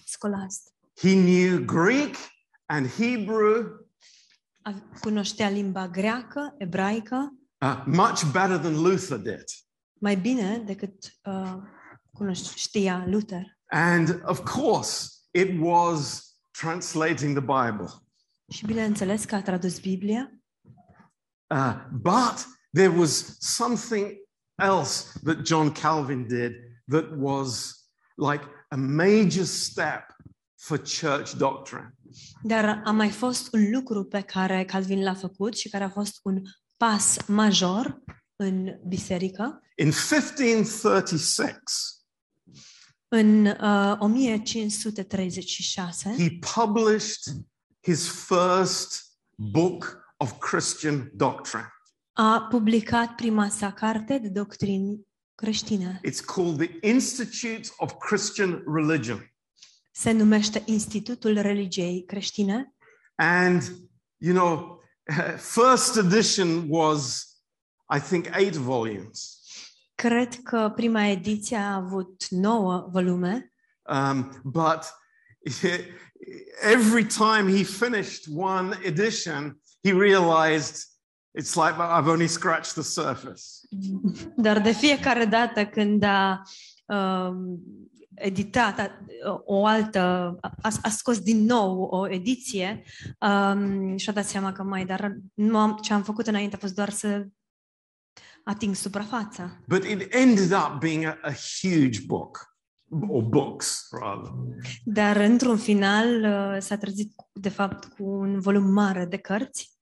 [0.05, 0.75] scolast.
[0.97, 2.15] He knew Greek
[2.67, 3.67] and Hebrew
[5.01, 9.45] Cunoștea limba greacă, ebraică, uh, much better than Luther did.
[10.01, 11.57] Mai bine decât uh,
[12.13, 13.59] cunoș- știa Luther.
[13.71, 17.89] And of course, it was translating the Bible.
[18.53, 20.31] Și bineînțeles că a tradus Biblia,
[21.55, 24.07] Uh, but there was something
[24.55, 26.53] else that John Calvin did
[26.91, 27.75] that was
[28.17, 30.17] like a major step
[30.57, 31.95] for church doctrine.
[32.43, 36.19] dar a mai fost un lucru pe care Calvin l-a făcut și care a fost
[36.23, 36.43] un
[36.77, 38.03] pas major
[38.37, 39.61] în biserică.
[39.77, 41.61] In 1536,
[43.09, 47.23] În uh, 1536 he published
[47.83, 49.05] his first
[49.37, 51.71] book of Christian doctrine.
[52.13, 55.01] a publicat prima sa carte de doctrini
[55.35, 56.01] creștine.
[56.09, 59.31] It's called the Institute of Christian Religion.
[59.93, 62.75] Se numește Institutul Religiei Creștine
[63.15, 63.63] And,
[64.17, 64.81] you know,
[65.55, 67.27] first edition was,
[67.95, 69.41] I think, eight volumes.
[69.95, 73.51] Cred că prima ediție a avut nouă volume,
[73.89, 74.85] Um, but
[76.63, 80.85] every time he finished one edition, he realized
[81.35, 83.67] it's like I've only scratched the surface.
[84.37, 86.43] dar de fiecare dată când a
[86.87, 87.61] um,
[88.15, 88.91] editat a,
[89.45, 92.83] o altă, a, a scos din nou o ediție
[93.21, 96.75] um, și-a dat seama că mai, dar nu am, ce am făcut înainte a fost
[96.75, 97.27] doar să
[98.47, 99.63] ating suprafața.
[99.67, 102.39] But it ended up being a, a huge book,
[103.09, 104.31] or books rather.
[104.85, 109.75] Dar într-un final uh, s-a trezit de fapt cu un volum mare de cărți.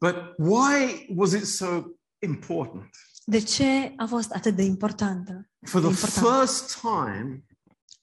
[0.00, 1.82] But why was it so
[2.18, 2.88] important?
[3.24, 5.48] De ce a fost atât de importantă?
[5.66, 6.26] For the Important.
[6.38, 7.42] first time,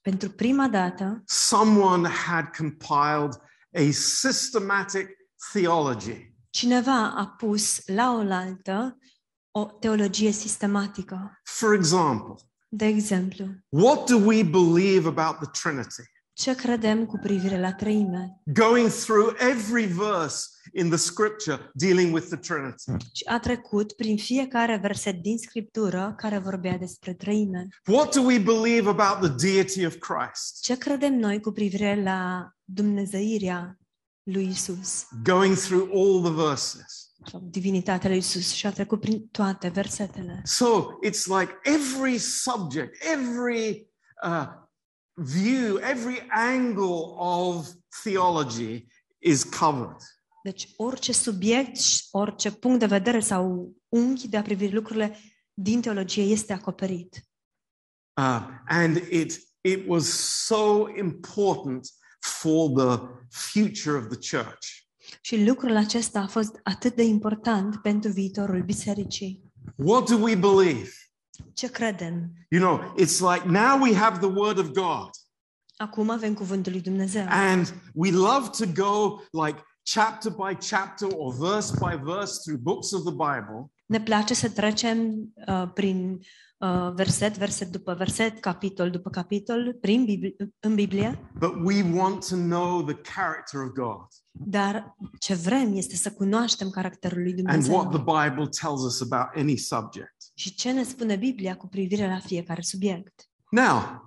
[0.02, 3.34] Pentru prima dată, someone had compiled
[3.78, 5.08] a systematic
[5.54, 6.34] theology.
[6.50, 8.98] cineva a pus la oaltă
[9.58, 11.42] o teologie sistematică.
[11.44, 12.36] For example,
[12.68, 16.04] De exemplu, what do we believe about the Trinity?
[16.34, 18.42] ce credem cu privire la treime?
[18.54, 23.06] Going through every verse in the scripture dealing with the Trinity.
[23.14, 27.68] Și a trecut prin fiecare verset din Scriptură care vorbea despre treime.
[27.86, 30.62] What do we believe about the deity of Christ?
[30.62, 33.80] Ce credem noi cu privire la dumnezeirea
[34.24, 37.05] lui Isus Going through all the verses.
[37.32, 40.42] Sau divinitatea lui Isus și a trecut prin toate versetele.
[40.44, 43.88] So it's like every subject, every
[44.24, 44.48] uh,
[45.14, 47.68] view, every angle of
[48.04, 49.98] theology is covered.
[50.44, 55.18] Deci orice subiect, și orice punct de vedere sau unghi de a privi lucrurile
[55.54, 57.26] din teologie este acoperit.
[58.18, 60.08] Uh, and it, it was
[60.46, 61.88] so important
[62.20, 64.85] for the future of the church.
[65.22, 69.44] Și lucrul acesta a fost atât de important pentru viitorul bisericii.
[69.76, 70.90] What do we believe?
[71.54, 72.32] Ce credem?
[72.50, 75.10] You know, it's like now we have the Word of God,
[75.78, 77.26] Acum avem cuvântul lui Dumnezeu.
[77.30, 82.92] and we love to go like chapter by chapter or verse by verse through books
[82.92, 83.72] of the Bible.
[83.86, 85.14] Ne place să trecem
[85.48, 86.26] uh, prin uh,
[86.94, 92.36] verset, verset după verset, capitol după capitol, prin Biblie, în Biblie, But we want to
[92.36, 97.90] know the character of God dar ce vrem este să cunoaștem caracterul lui and what
[97.90, 100.16] the Dumnezeu Bible tells us about any subject.
[100.34, 103.30] și ce ne spune Biblia cu privire la fiecare subiect.
[103.50, 104.04] Now,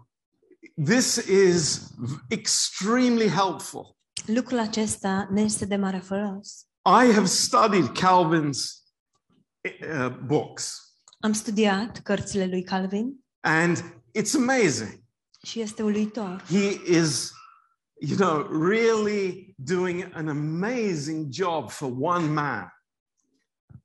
[0.84, 3.96] this is v- extremely helpful.
[4.26, 6.66] Lucrul acesta ne este de mare folos.
[7.02, 8.58] I have studied Calvin's
[9.62, 10.88] uh, books,
[11.20, 13.76] Am studiat cărțile lui Calvin and
[14.18, 15.02] it's amazing.
[15.42, 16.44] și este uluitor.
[16.48, 17.33] He is,
[18.00, 22.72] you know, really doing an amazing job for one man.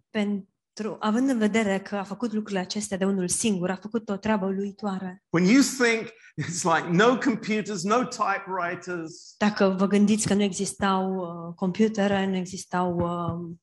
[0.10, 4.18] Pentru, având în vedere că a făcut lucrurile acestea de unul singur, a făcut o
[4.18, 5.24] treabă uluitoare.
[5.30, 6.10] When you think
[6.42, 12.36] it's like no computers, no typewriters, Dacă vă gândiți că nu existau uh, computere, nu
[12.36, 13.56] existau uh,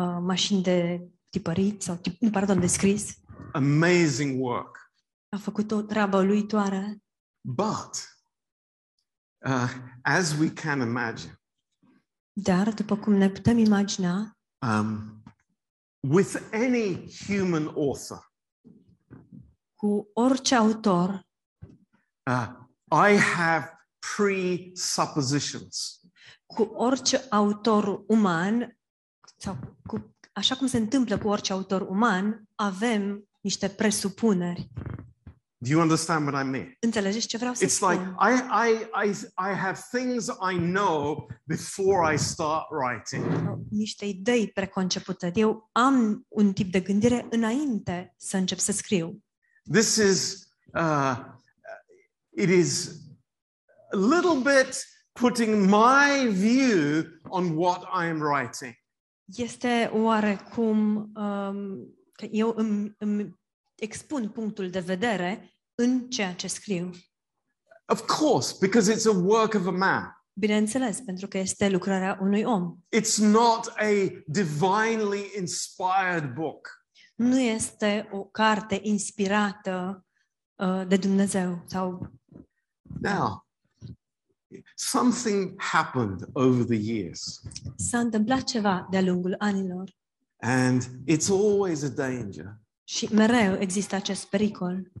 [0.00, 1.00] uh, mașini de
[1.36, 3.16] tipărit sau, tip, nu, pardon, de scris,
[3.52, 4.92] amazing work.
[5.28, 7.02] a făcut o treabă uluitoare.
[7.40, 8.18] But
[9.46, 9.70] uh,
[10.02, 11.40] as we can imagine,
[12.32, 15.22] Dar, după cum ne putem imagina, um,
[16.00, 18.32] with any human author,
[19.74, 21.26] cu orice autor,
[22.30, 22.48] uh,
[23.10, 23.70] I have
[24.16, 26.00] presuppositions.
[26.46, 28.78] cu orice autor uman,
[29.36, 34.70] sau cu, așa cum se întâmplă cu orice autor uman, avem niște presupuneri.
[35.58, 36.76] Do you understand what I mean?
[36.80, 37.90] Înțelegeți ce vreau să It's spun?
[37.90, 38.34] like I,
[38.68, 39.10] I, I,
[39.50, 43.44] I have things I know before I start writing.
[43.44, 45.30] Sau niște idei preconcepute.
[45.34, 49.24] Eu am un tip de gândire înainte să încep să scriu.
[49.72, 51.16] This is, uh,
[52.36, 52.88] it is
[53.92, 58.74] a little bit putting my view on what I am writing.
[59.34, 63.34] Este oarecum um, că eu îmi, îmi
[63.74, 66.90] expun punctul de vedere în ceea ce scriu.
[67.86, 70.10] Of course, because it's a work of a man.
[70.32, 72.76] Bineînțeles, pentru că este lucrarea unui om.
[72.96, 76.68] It's not a divinely inspired book.
[77.14, 80.04] Nu este o carte inspirată
[80.54, 82.12] uh, de Dumnezeu sau
[83.00, 83.45] Now,
[84.78, 87.42] something happened over the years,
[87.76, 89.90] s-a întâmplat ceva de-a lungul anilor.
[90.40, 92.56] And it's always a danger
[92.88, 94.92] și mereu există acest pericol.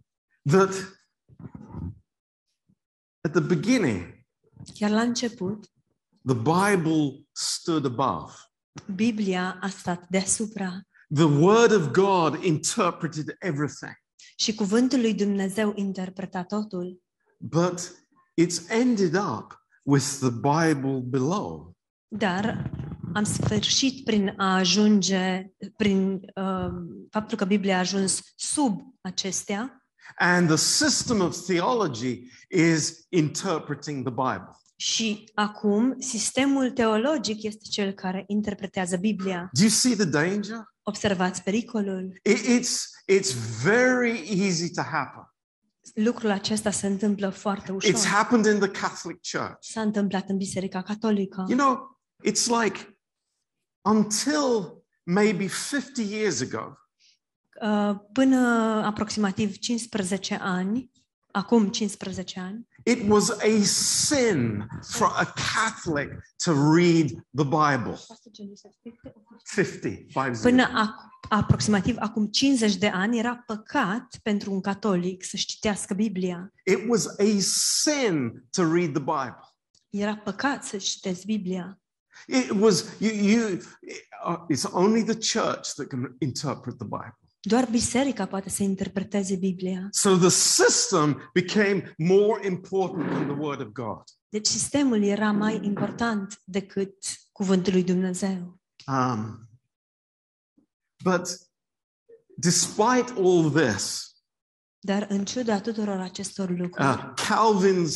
[0.50, 0.74] that
[3.20, 4.24] at the beginning,
[4.74, 5.66] Chiar la început,
[6.24, 8.32] the Bible stood above.
[8.94, 10.80] Biblia a stat deasupra.
[11.14, 13.94] The Word of God interpreted everything,
[14.36, 17.02] și cuvântul lui Dumnezeu interpreta totul,
[17.38, 18.04] but
[18.42, 21.74] it's ended up with the Bible below.
[22.08, 22.70] dar
[23.14, 25.46] am sfârșit prin a ajunge,
[25.76, 26.68] prin uh,
[27.10, 29.80] faptul că Biblia a ajuns sub acestea
[30.18, 34.50] And the system of theology is interpreting the Bible.
[34.76, 39.50] și acum sistemul teologic este cel care interpretează Biblia.
[39.52, 40.64] Do you see the danger?
[40.82, 42.20] Observați pericolul.
[42.30, 42.72] It- It's,
[43.12, 45.22] it's very easy to happen.
[45.94, 47.94] Lucrul acesta se întâmplă foarte ușor.
[47.94, 49.56] It's happened in the Catholic Church.
[49.60, 51.44] S-a întâmplat în Biserica Catolică.
[51.48, 52.98] You know, it's like
[53.84, 56.76] until maybe 50 years ago,
[57.62, 58.36] Uh, Până
[58.84, 60.90] aproximativ 15 ani,
[61.30, 66.10] acum 15 ani, it was a sin for a Catholic
[66.44, 67.98] to read the Bible.
[69.44, 75.46] 50, five până a, aproximativ acum 50 de ani era păcat pentru un catolic să-și
[75.46, 76.52] citească Biblia.
[76.64, 79.40] It was a sin to read the Bible.
[79.90, 81.80] Era păcat să citești Biblia.
[82.26, 83.12] It was you.
[83.12, 83.58] you
[84.26, 87.25] uh, it's only the church that can interpret the Bible.
[87.48, 89.88] Doar biserica poate să interpreteze Biblia.
[89.90, 94.02] So the system became more important than the Word of God.
[94.28, 96.94] Deci sistemul era mai important decât
[97.32, 98.60] cuvântul lui Dumnezeu.
[98.86, 99.48] Um,
[101.04, 101.28] but
[102.36, 104.14] despite all this,
[104.78, 107.94] Dar în ciuda tuturor acestor lucruri, uh, Calvin's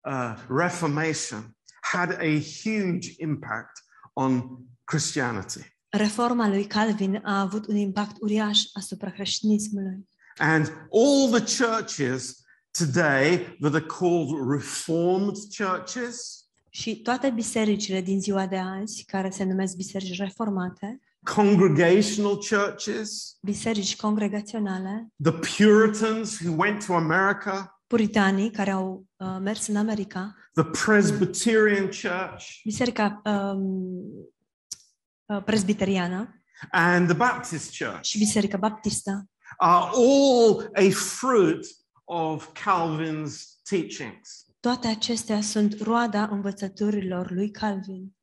[0.00, 5.75] uh, Reformation had a huge impact on Christianity.
[5.88, 10.08] Reforma lui Calvin a avut un impact uriaș asupra creștinismului.
[10.36, 12.44] And all the churches
[12.78, 16.46] today that are called Reformed churches,
[16.76, 21.00] Și toate bisericile din ziua de azi, care se numesc biserici reformate,
[21.34, 29.66] congregational churches, biserici congregaționale, the Puritans who went to America, puritanii care au uh, mers
[29.66, 34.24] în America, the Presbyterian Church, biserica um, uh,
[35.44, 41.66] presbiteriană and the Baptist Church și biserica baptistă are all a fruit
[42.04, 43.32] of Calvin's
[43.70, 44.44] teachings.
[44.60, 48.16] toate acestea sunt roada învățăturilor lui Calvin.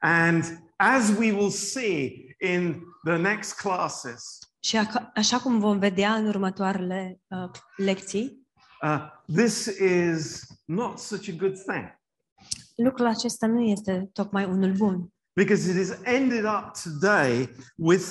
[0.00, 0.44] And
[0.76, 4.22] as we will see in the next classes,
[4.60, 8.46] Și aca- așa cum vom vedea în următoarele uh, lecții,
[8.82, 9.00] uh,
[9.36, 11.98] this is not such a good thing.
[12.76, 15.12] lucrul acesta nu este tocmai unul bun.
[15.38, 18.04] Because it has ended up today with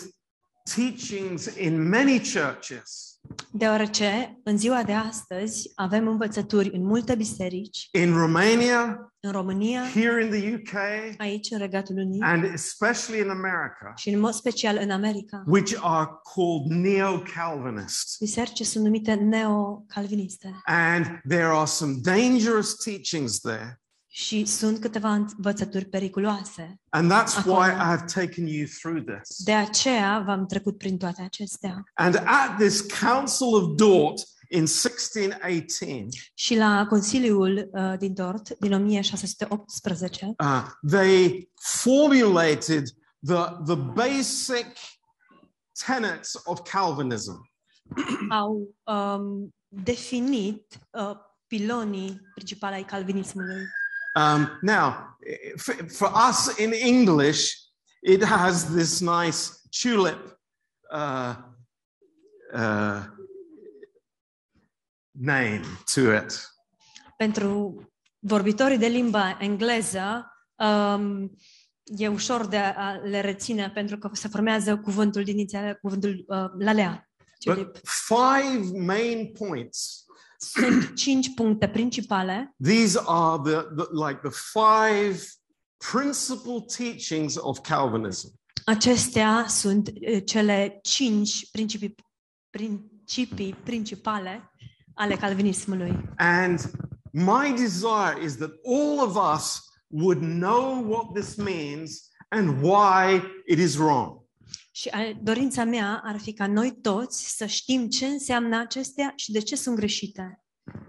[0.65, 3.07] teachings in many churches
[3.51, 10.23] Deoarece în ziua de astăzi avem învățături în multe biserici, in Romania, în România, here
[10.23, 10.79] in the UK,
[11.17, 15.43] aici în Regatul Unit and especially in America, și în mod special în America.
[15.47, 18.17] which are called neo Calvinists.
[18.19, 23.81] Biserici sunt numite neo-calviniste And there are some dangerous teachings there.
[24.09, 26.79] Și sunt câteva învățături periculoase.
[26.89, 27.55] And that's Acolo.
[27.55, 29.43] why I've taken you through this.
[29.43, 31.83] De aceea v-am trecut prin toate acestea.
[31.93, 38.73] And at this Council of Dort in 1618, Și la Consiliul uh, din Dort din
[38.73, 41.49] 1618 uh, they
[41.81, 42.83] formulated
[43.25, 44.65] the, the basic
[45.85, 47.49] tenets of Calvinism.
[48.29, 51.11] au um, definit uh,
[51.47, 53.63] pilonii principali ai calvinismului.
[54.17, 55.15] Um, now,
[55.57, 57.53] for, for us in English,
[58.01, 59.51] it has this nice
[59.81, 60.37] tulip
[60.91, 61.35] uh,
[62.53, 63.03] uh,
[65.11, 65.61] name
[65.93, 66.51] to it.
[67.17, 67.81] Pentru
[68.19, 71.31] vorbitorii de limba engleză um,
[71.83, 76.45] e ușor de a le reține pentru că se formează cuvântul din inițial, cuvântul uh,
[76.57, 77.09] lalea.
[77.39, 77.71] tulip.
[77.71, 80.06] But five main points.
[80.37, 82.55] Sunt cinci puncte principale.
[82.63, 85.23] These are the, the like the five
[85.91, 88.31] principal teachings of Calvinism.
[88.65, 91.95] Acestea sunt uh, cele cinci principii,
[92.49, 94.51] principii principale
[94.93, 96.09] ale calvinismului.
[96.17, 96.71] And
[97.11, 103.59] my desire is that all of us would know what this means and why it
[103.59, 104.25] is wrong.
[104.77, 109.31] Și a- dorința mea ar fi ca noi toți să știm ce înseamnă acestea și
[109.31, 110.43] de ce sunt greșite.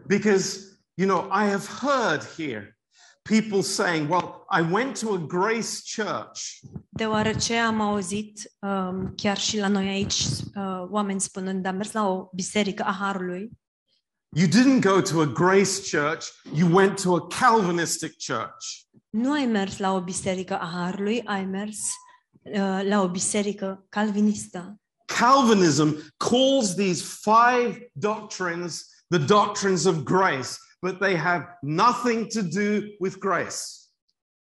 [0.06, 0.58] Because,
[0.94, 2.78] you know, I have heard here
[3.22, 6.40] people saying, well, I went to a grace church
[6.88, 12.08] Deoarece am auzit um, chiar și la noi aici uh, oameni spunând, am mers la
[12.08, 13.50] o biserică a Harului,
[14.36, 18.64] You didn't go to a grace church, you went to a Calvinistic church.
[19.10, 21.78] nu ai mers la o biserică a Harului, ai mers
[22.52, 24.80] uh, la o biserică calvinistă.
[25.04, 32.94] Calvinism calls these five doctrines the doctrines of grace, but they have nothing to do
[32.98, 33.56] with grace.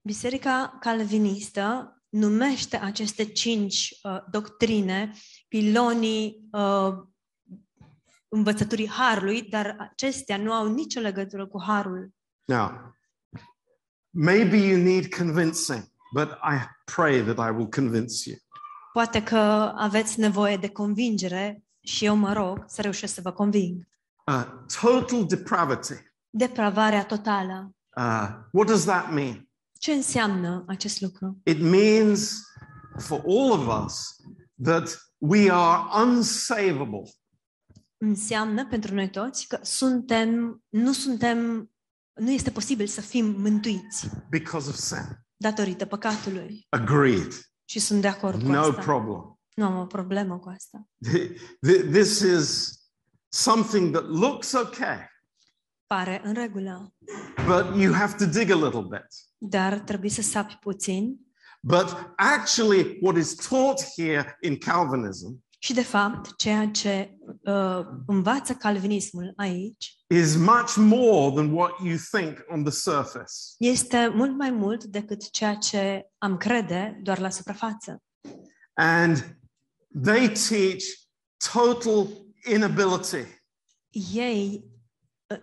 [0.02, 5.14] Biserica calvinistă numește aceste cinci uh, doctrine
[5.47, 6.93] pilonii uh,
[8.28, 12.14] învățăturii Harului, dar acestea nu au nicio legătură cu Harul.
[12.45, 12.95] Now,
[14.10, 15.84] maybe you need convincing,
[16.14, 16.57] but I
[16.95, 18.38] pray that I will convince you.
[18.93, 23.88] Poate că aveți nevoie de convingere și eu mă rog să reușesc să vă conving.
[24.28, 24.45] Uh,
[24.82, 25.93] total depravity.
[26.30, 27.76] Depravarea totală.
[27.95, 29.49] Uh, what does that mean?
[29.80, 31.39] Ce înseamnă acest lucru?
[31.43, 32.41] It means
[32.97, 34.16] for all of us
[34.64, 37.03] that we are unsavable.
[37.97, 41.70] Înseamnă pentru noi toți că suntem, nu suntem,
[42.14, 45.28] nu este posibil să fim mântuiți because of sin.
[45.43, 46.65] Datorită păcatului.
[46.69, 47.33] Agreed.
[47.65, 48.81] Și sunt de acord cu No asta.
[48.81, 49.39] problem.
[49.53, 50.87] Nu am o problemă cu asta.
[51.91, 52.73] This is
[53.27, 55.07] something that looks okay,
[55.87, 56.93] Pare în regulă,
[57.45, 59.07] but you have to dig a little bit.
[59.37, 61.19] dar trebuie să sapi puțin.
[61.61, 68.53] But actually, what is taught here in Calvinism Și de fapt, ceea ce uh, învață
[68.53, 73.34] calvinismul aici is much more than what you think on the surface.
[73.57, 78.03] este mult mai mult decât ceea ce am crede doar la suprafață.
[78.74, 79.38] And
[80.03, 80.84] they teach
[81.53, 82.07] total
[82.53, 83.26] inability.
[84.14, 84.64] Ei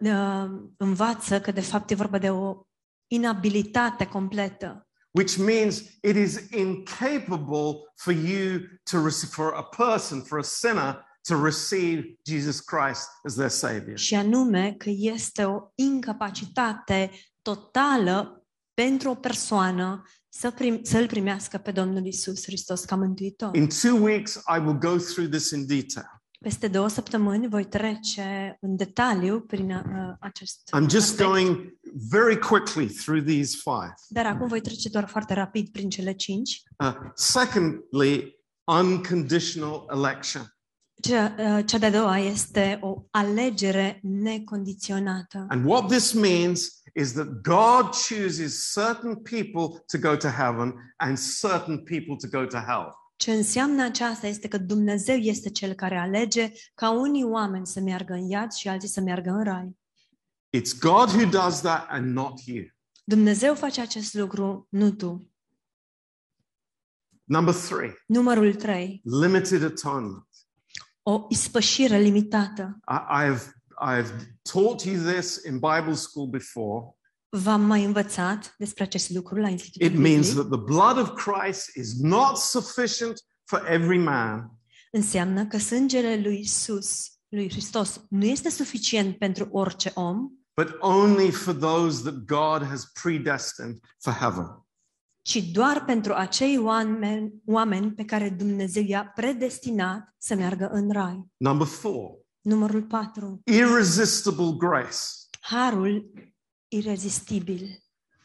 [0.00, 2.60] uh, învață că de fapt e vorba de o
[3.06, 4.85] inabilitate completă,
[5.16, 10.96] which means it is incapable for you to receive, for a person, for a sinner
[11.24, 13.98] to receive Jesus Christ as their Savior.
[13.98, 17.10] și anume că este o incapacitate
[17.42, 23.54] totală pentru o persoană să prim, să-L primească pe Domnul Isus Hristos ca mântuitor.
[23.54, 26.15] In two weeks, I will go through this in detail.
[26.46, 31.28] Peste două săptămâni voi trece în detaliu prin uh, acest I'm just aspect.
[31.28, 31.78] going
[32.10, 33.94] very quickly through these five.
[34.08, 36.62] Dar acum voi trece doar foarte rapid prin cele cinci.
[36.78, 40.56] Uh, secondly, unconditional election.
[41.02, 45.46] Cea, uh, cea de-a doua este o alegere necondiționată.
[45.48, 51.18] And what this means is that God chooses certain people to go to heaven and
[51.18, 53.04] certain people to go to hell.
[53.16, 58.12] Ce înseamnă aceasta este că Dumnezeu este cel care alege ca unii oameni să meargă
[58.12, 59.76] în iad și alții să meargă în rai.
[60.56, 62.64] It's God who does that and not you.
[63.04, 65.30] Dumnezeu face acest lucru, nu tu.
[67.24, 69.00] Number three, Numărul 3.
[69.04, 70.26] limited atonement.
[71.02, 72.78] O ispășire limitată.
[72.88, 74.10] I, I've I've
[74.42, 76.96] taught you this in Bible school before.
[77.28, 80.46] V-am mai învățat despre acest lucru la Institutul It means Biblic.
[80.48, 84.50] that the blood of Christ is not sufficient for every man,
[84.92, 91.30] Înseamnă că sângele lui Isus, lui Hristos, nu este suficient pentru orice om, but only
[91.30, 94.66] for those that God has predestined for heaven.
[95.22, 101.26] ci doar pentru acei oameni, oameni pe care Dumnezeu i-a predestinat să meargă în rai.
[101.36, 102.10] Number four,
[102.40, 103.40] Numărul 4.
[103.44, 104.96] irresistible grace.
[105.40, 106.10] Harul
[106.68, 107.82] irezistibil.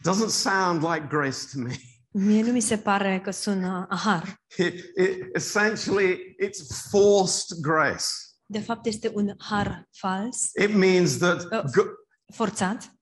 [0.09, 1.75] Doesn't sound like grace to me.
[2.13, 4.41] Mie nu mi se pare că sună a har.
[4.57, 8.05] It, it, essentially, it's forced grace.
[8.45, 11.91] De fapt, este un har fals, It means that, Uh, Go-
[12.33, 12.95] forțat,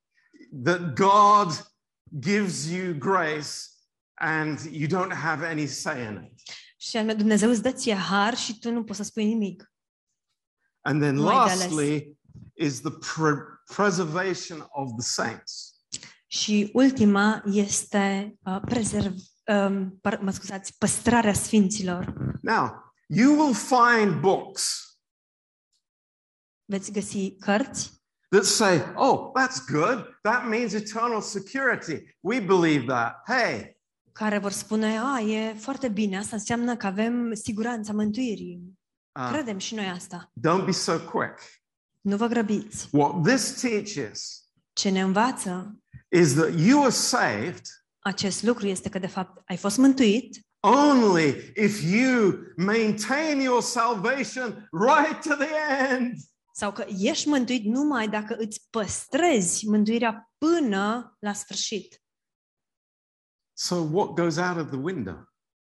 [0.64, 1.72] that God
[2.20, 3.50] gives you grace
[4.14, 6.42] and you don't have any say in it.
[6.78, 9.72] și anume Dumnezeu îți dă ție har și tu nu poți să spui nimic.
[10.82, 11.64] And then, Nu ai de ales.
[11.64, 12.18] lastly,
[12.54, 15.74] is the pre- preservation of the saints.
[16.28, 19.14] Și ultima este uh, prezerv,
[19.46, 22.14] um, păr- mă scuzați, păstrarea sfinților.
[22.42, 24.84] Now, you will find books
[26.66, 27.98] Veți găsi cărți
[28.32, 30.20] that say, oh, that's good.
[30.22, 32.18] That means eternal security.
[32.20, 33.22] We believe that.
[33.26, 33.78] Hey,
[34.12, 38.62] care vor spune, a, e foarte bine, asta înseamnă că avem siguranța mântuirii.
[39.20, 40.32] uh, Credem și noi asta.
[40.48, 41.40] don't be so quick.
[42.02, 42.88] Nu vă grăbiți.
[42.92, 44.44] What this teaches
[44.74, 45.80] Ce ne învață
[46.10, 47.62] is that you are saved
[48.00, 54.70] acest lucru este că, de fapt, ai fost mântuit only if you maintain your salvation
[54.72, 55.54] right to the
[55.90, 56.16] end.
[56.54, 62.04] sau că ești mântuit numai dacă îți păstrezi mântuirea până la sfârșit.
[63.54, 65.28] So, what goes out of the window?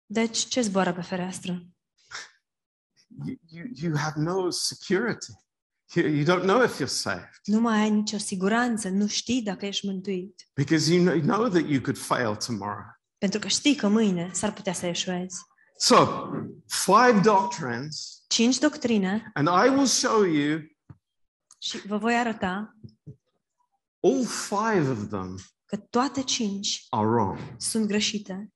[0.07, 1.67] Deci, ce zboară pe fereastră?
[3.27, 5.33] You, you, you have no security.
[5.95, 9.67] You, you don't know if you're saved Nu mai ai nicio siguranță, nu știi dacă
[9.67, 10.49] ești mântuit.
[10.55, 12.85] because you know, you know that you could fail tomorrow.
[13.19, 15.37] Pentru că știi că mâine s-ar putea să eșuezi.
[15.79, 15.97] So,
[16.67, 20.61] five doctrines, Cinci doctrine and I will show you
[21.59, 22.77] și vă voi arăta
[24.03, 27.39] all five of them că toate cinci are wrong.
[27.57, 28.51] sunt greșite.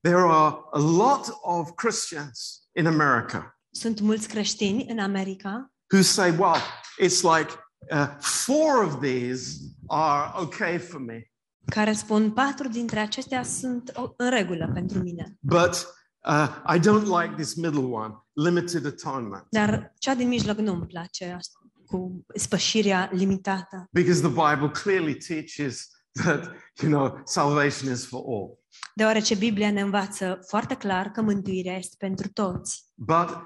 [0.00, 6.30] There are a lot of Christians in America Sunt mulți creștini în America who say,
[6.38, 6.60] well,
[7.00, 7.50] it's like
[7.90, 9.58] uh, four of these
[9.88, 11.30] are okay for me,
[11.70, 15.36] care spun patru dintre acestea sunt în regulă pentru mine.
[15.40, 15.86] but
[16.28, 20.86] uh, I don't like this middle one, limited atonement, Dar cea din mijloc nu îmi
[20.86, 23.88] place asta, cu spășirea limitată.
[23.92, 25.88] because the Bible clearly teaches
[26.24, 26.44] that,
[26.82, 28.58] you know, salvation is for all.
[28.94, 32.84] Deoarece Biblia ne învață foarte clar că mântuirea este pentru toți.
[32.94, 33.42] But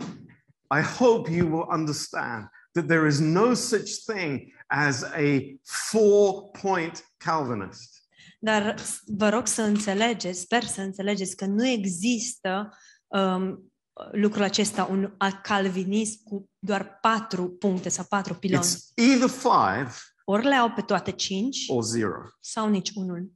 [0.79, 5.59] I hope you will understand that there is no such thing as a
[5.91, 8.01] four point Calvinist.
[8.39, 8.75] Dar
[9.07, 12.68] vă rog să înțelegeți, sper să înțelegeți că nu există
[13.07, 13.73] um,
[14.12, 18.64] lucrul acesta, un calvinism cu doar patru puncte sau patru piloni.
[18.64, 19.93] It's either five
[20.25, 22.23] Ori le au pe toate cinci or zero.
[22.41, 23.33] sau nici unul.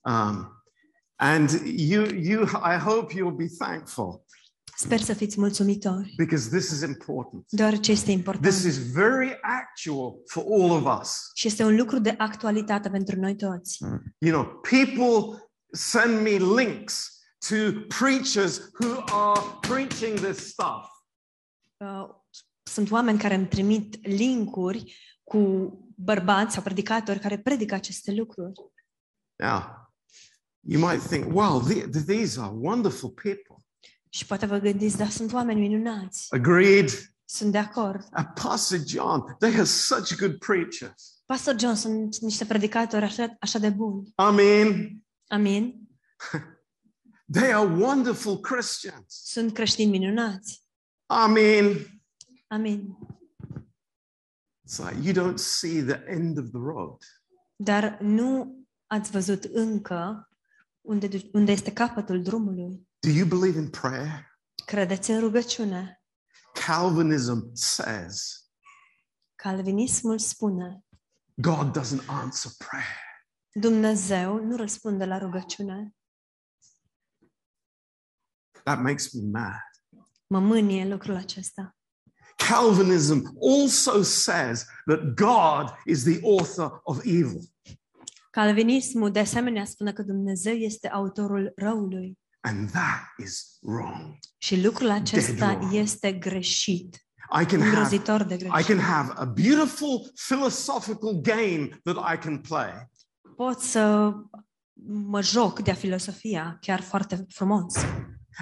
[0.00, 0.62] Um,
[1.16, 4.24] and you, you, I hope you'll be thankful
[4.78, 7.44] Sper să fiți mulțumitori, because this is important.
[7.48, 8.44] deoarece este important.
[8.46, 11.30] This is very actual for all of us.
[11.34, 13.78] Și este un lucru de actualitate pentru noi toți.
[14.18, 17.10] You know, people send me links
[17.48, 17.54] to
[17.98, 20.88] preachers who are preaching this stuff.
[21.76, 22.08] Uh,
[22.62, 25.38] Sunt oameni care îmi trimit linkuri cu
[25.96, 28.52] bărbați sau predicatori care predică aceste lucruri.
[29.36, 29.62] Now,
[30.60, 33.55] you might think, well, the, these are wonderful people.
[34.16, 36.34] Și poate vă gândiți, dar sunt oameni minunați.
[36.34, 36.90] Agreed.
[37.24, 38.08] Sunt de acord.
[38.18, 41.22] Uh, Pastor John, they are such good preachers.
[41.26, 44.06] Pastor John sunt niște predicatori așa, așa de buni.
[44.06, 45.88] I mean, Amin.
[47.38, 49.20] they are wonderful Christians.
[49.24, 50.64] Sunt creștini minunați.
[51.26, 51.74] I mean,
[52.48, 52.96] Amin.
[54.68, 56.96] it's like you don't see the end of the road.
[57.56, 60.28] Dar nu ați văzut încă
[60.80, 62.85] unde, du- unde este capătul drumului.
[63.06, 64.38] Do you believe in prayer?
[64.64, 66.02] Credeți în rugăciune.
[66.66, 68.44] Calvinism says
[69.34, 70.84] Calvinismul spune,
[71.34, 72.98] God doesn't answer prayer.
[73.52, 75.94] Dumnezeu nu răspunde la rugăciune.
[78.62, 79.60] That makes me mad.
[80.26, 81.76] Mă mânie lucrul acesta.
[82.36, 87.52] Calvinism also says that God is the author of evil.
[88.30, 92.18] Calvinismul de asemenea spune că Dumnezeu este autorul răului.
[92.46, 94.18] And that is wrong.
[94.38, 95.72] Și lucrul acesta wrong.
[95.72, 97.06] este greșit,
[97.40, 98.66] I can have îngrozitor de I greșit.
[98.66, 102.90] can have a beautiful philosophical game that I can play.
[103.36, 104.12] Pot să
[104.88, 107.74] mă joc de filosofia chiar foarte frumos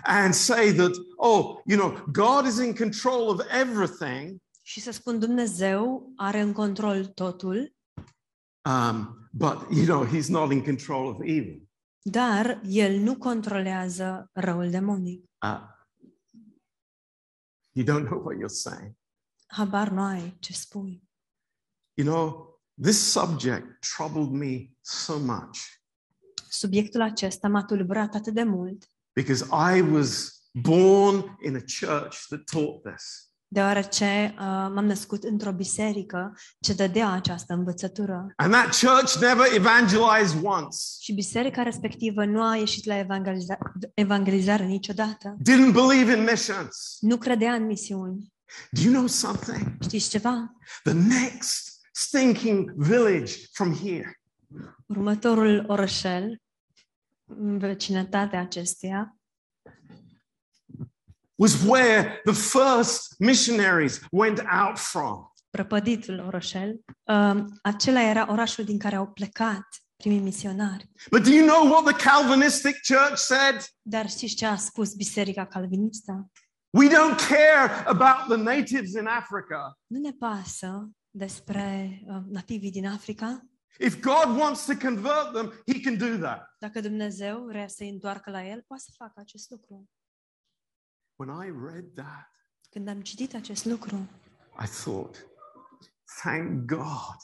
[0.02, 5.18] and say that, oh, you know, God is in control of everything, și să spun
[5.18, 7.74] Dumnezeu are în control totul,
[8.68, 11.62] um, but, you know, he's not in control of evil.
[12.10, 15.30] Dar El nu controlează răul demonic.
[15.46, 15.60] Uh,
[17.72, 18.94] you don't know what you're saying.
[19.46, 21.08] Habar nu ai ce spui.
[21.94, 22.48] You know,
[22.82, 25.58] this subject troubled me so much
[26.54, 29.44] Subiectul acesta m-a tulburat atât de mult, because
[29.76, 33.33] I was born in a church that taught this.
[33.54, 34.44] Deoarece uh,
[34.74, 38.32] m-am născut într-o biserică ce dădea această învățătură.
[38.36, 43.58] And that church never evangelized once, Și biserica respectivă nu a ieșit la evangeliza-
[43.94, 45.36] evangelizare niciodată.
[45.38, 46.96] didn't believe in missions.
[47.00, 48.32] Nu credea în misiuni.
[48.70, 49.76] Do you know something?
[49.82, 50.52] Știți ceva?
[50.82, 54.20] The next stinking village from here
[54.86, 56.38] Următorul orășel,
[57.24, 59.13] în vecinătatea acesteia,
[61.44, 65.32] was where the first missionaries went out from.
[65.50, 69.66] prăpăditul orășel, uh, acela era orașul din care au plecat
[69.96, 70.88] primii misionari.
[71.10, 73.56] But do you know what the Calvinistic church said?
[73.82, 76.30] Dar știți ce a spus biserica calvinistă?
[76.70, 79.78] We don't care about the natives in Africa.
[79.86, 83.46] Nu ne pasă despre uh, nativii din Africa.
[83.78, 86.54] If God wants to convert them, He can do that.
[86.58, 89.88] Dacă Dumnezeu vrea să-i întoarcă la el, poate să facă acest lucru.
[91.16, 92.30] When I read that,
[92.70, 93.96] Când am citit acest lucru,
[94.62, 95.26] I thought,
[96.22, 97.16] thank God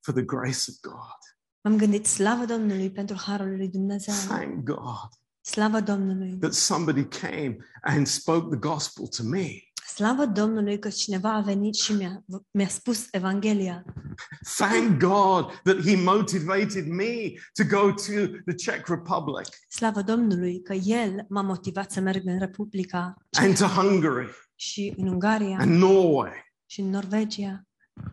[0.00, 1.18] for the grace of God.
[1.60, 4.14] m-am gândit, slavă Domnului pentru harul lui Dumnezeu.
[4.14, 5.08] Thank God
[5.40, 6.38] Slavă Domnului.
[6.38, 9.48] that somebody came and spoke the gospel to me.
[9.94, 13.84] Slavă Domnului că cineva a venit și mi-a, mi-a spus Evanghelia.
[14.56, 20.72] Thank God that He motivated me to go to the Czech Republic Slavă Domnului că
[20.72, 26.52] El m-a motivat să merg în Republica and to Hungary și în Ungaria and Norway
[26.66, 27.62] și în Norvegia,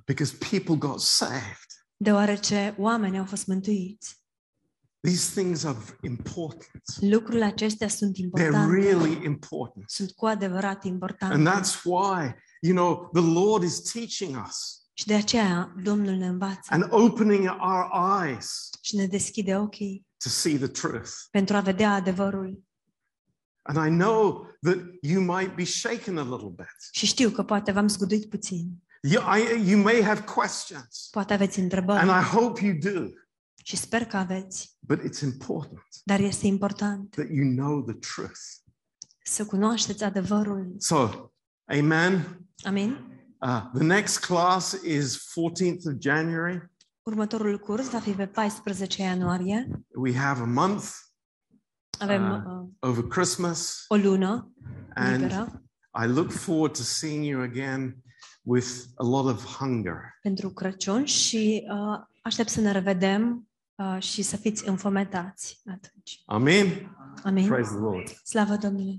[0.06, 1.68] because people got saved.
[1.98, 4.21] deoarece oamenii au fost mântuiți.
[5.02, 6.82] These things are important.
[7.00, 8.74] Lucrurile acestea sunt They're importante.
[8.76, 9.90] really important.
[9.90, 11.50] Sunt cu adevărat And importante.
[11.50, 16.68] that's why, you know, the Lord is teaching us Și de aceea Domnul ne învață
[16.70, 17.90] and opening our
[18.26, 21.10] eyes și ne deschide ochii to see the truth.
[21.32, 22.64] pentru a vedea adevărul.
[23.62, 26.76] And I know that you might be shaken a little bit.
[26.92, 28.68] Și știu că poate v-am zguduit puțin.
[29.02, 33.10] You, I, you may have questions, Poate aveți and întrebări I hope you do.
[33.64, 34.78] Și sper că aveți.
[34.80, 38.40] But it's important Dar este important that you know the truth.
[39.24, 40.74] să cunoașteți adevărul.
[40.78, 41.10] So,
[41.66, 42.46] amen.
[42.64, 42.98] Amin?
[43.42, 46.70] Uh, the next class is 14th of January.
[47.04, 49.68] Următorul curs va fi pe 14 ianuarie.
[49.96, 50.86] We have a month
[52.00, 52.44] Avem Ah.
[52.46, 54.52] uh, over Christmas, o lună
[54.94, 55.64] and liberă
[56.04, 58.04] I look forward to seeing you again
[58.42, 59.98] with a lot of hunger.
[60.22, 66.22] pentru Crăciun și uh, aștept să ne revedem uh, și să fiți înfometați atunci.
[66.26, 66.98] Amen.
[67.24, 67.48] Amin?
[67.48, 68.08] Praise the Lord.
[68.24, 68.90] Slavă Domnului!